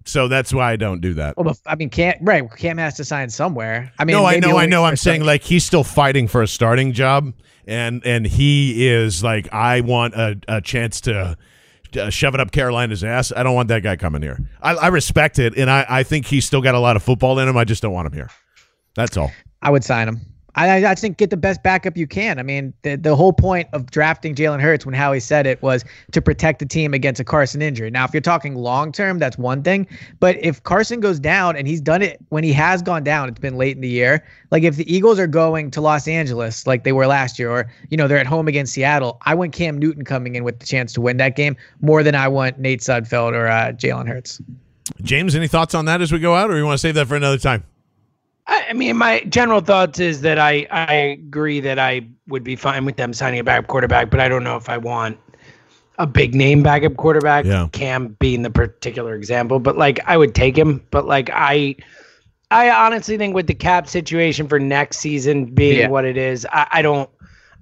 [0.04, 1.36] So that's why I don't do that.
[1.36, 2.44] Well, but, I mean, Cam right?
[2.56, 3.92] Cam has to sign somewhere.
[3.98, 4.84] I mean, no, I maybe know, I know.
[4.84, 7.32] I'm saying like he's still fighting for a starting job,
[7.66, 11.36] and and he is like, I want a, a chance to.
[11.96, 13.32] Uh, shove it up Carolina's ass.
[13.34, 14.38] I don't want that guy coming here.
[14.62, 17.38] I, I respect it, and I, I think he's still got a lot of football
[17.38, 17.56] in him.
[17.56, 18.30] I just don't want him here.
[18.94, 19.32] That's all.
[19.62, 20.20] I would sign him.
[20.56, 22.38] I, I- think get the best backup you can.
[22.38, 25.84] I mean, the, the whole point of drafting Jalen Hurts when Howie said it was
[26.12, 27.90] to protect the team against a Carson injury.
[27.90, 29.86] Now, if you're talking long term, that's one thing.
[30.18, 33.38] But if Carson goes down and he's done it when he has gone down, it's
[33.38, 34.26] been late in the year.
[34.50, 37.70] Like if the Eagles are going to Los Angeles like they were last year, or
[37.90, 40.66] you know they're at home against Seattle, I want Cam Newton coming in with the
[40.66, 44.40] chance to win that game more than I want Nate Sudfeld or uh, Jalen Hurts.
[45.02, 47.06] James, any thoughts on that as we go out, or you want to save that
[47.08, 47.64] for another time?
[48.46, 52.56] I I mean, my general thoughts is that I I agree that I would be
[52.56, 55.18] fine with them signing a backup quarterback, but I don't know if I want
[55.98, 57.44] a big name backup quarterback.
[57.44, 57.68] Yeah.
[57.72, 60.84] Cam being the particular example, but like I would take him.
[60.90, 61.76] But like I,
[62.50, 65.88] I honestly think with the cap situation for next season being Yeah.
[65.88, 67.10] what it is, I, I don't.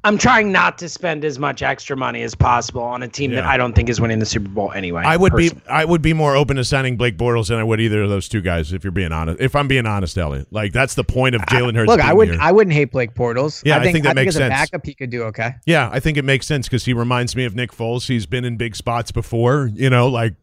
[0.04, 3.44] I'm trying not to spend as much extra money as possible on a team that
[3.44, 5.02] I don't think is winning the Super Bowl anyway.
[5.04, 5.62] I would personally.
[5.64, 8.10] be I would be more open to signing Blake Bortles than I would either of
[8.10, 8.72] those two guys.
[8.74, 11.74] If you're being honest, if I'm being honest, Eliot, like that's the point of Jalen
[11.74, 11.88] Hurts.
[11.88, 12.38] Look, I wouldn't.
[12.38, 12.46] here.
[12.46, 13.62] I wouldn't hate Blake Bortles.
[13.64, 14.46] Yeah, I I think, think that makes as sense.
[14.46, 15.54] a backup, he could do okay.
[15.64, 18.06] Yeah, I think it makes sense because he reminds me of Nick Foles.
[18.06, 19.70] He's been in big spots before.
[19.72, 20.34] You know, like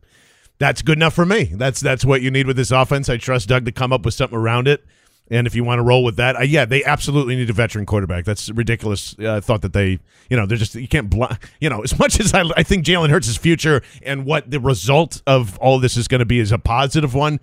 [0.57, 1.51] that's good enough for me.
[1.53, 3.09] That's that's what you need with this offense.
[3.09, 4.83] I trust Doug to come up with something around it.
[5.31, 7.85] And if you want to roll with that, uh, yeah, they absolutely need a veteran
[7.85, 8.25] quarterback.
[8.25, 9.15] That's ridiculous.
[9.17, 11.23] Uh, thought that they, you know, they're just you can't, bl-
[11.61, 15.21] you know, as much as I, I think Jalen Hurts' future and what the result
[15.25, 17.39] of all this is going to be is a positive one.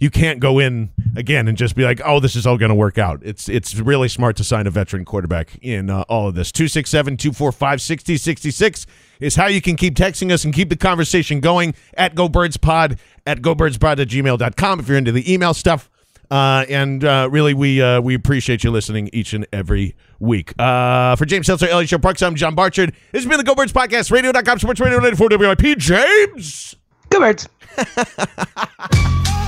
[0.00, 2.74] You can't go in again and just be like, "Oh, this is all going to
[2.74, 6.36] work out." It's it's really smart to sign a veteran quarterback in uh, all of
[6.36, 6.52] this.
[6.52, 8.86] 267-245-6066
[9.18, 13.42] is how you can keep texting us and keep the conversation going at GoBirdsPod at
[13.42, 15.90] GoBirdsPod at gmail.com if you're into the email stuff.
[16.30, 20.52] Uh, and uh, really, we uh, we appreciate you listening each and every week.
[20.58, 22.92] Uh, for James Seltzer, Eliot Shorr-Parks, I'm John Barchard.
[23.12, 25.78] This has been the Go Birds Podcast, radio.com, sports radio 94 WIP.
[25.78, 26.76] James!
[27.10, 27.48] Good birds.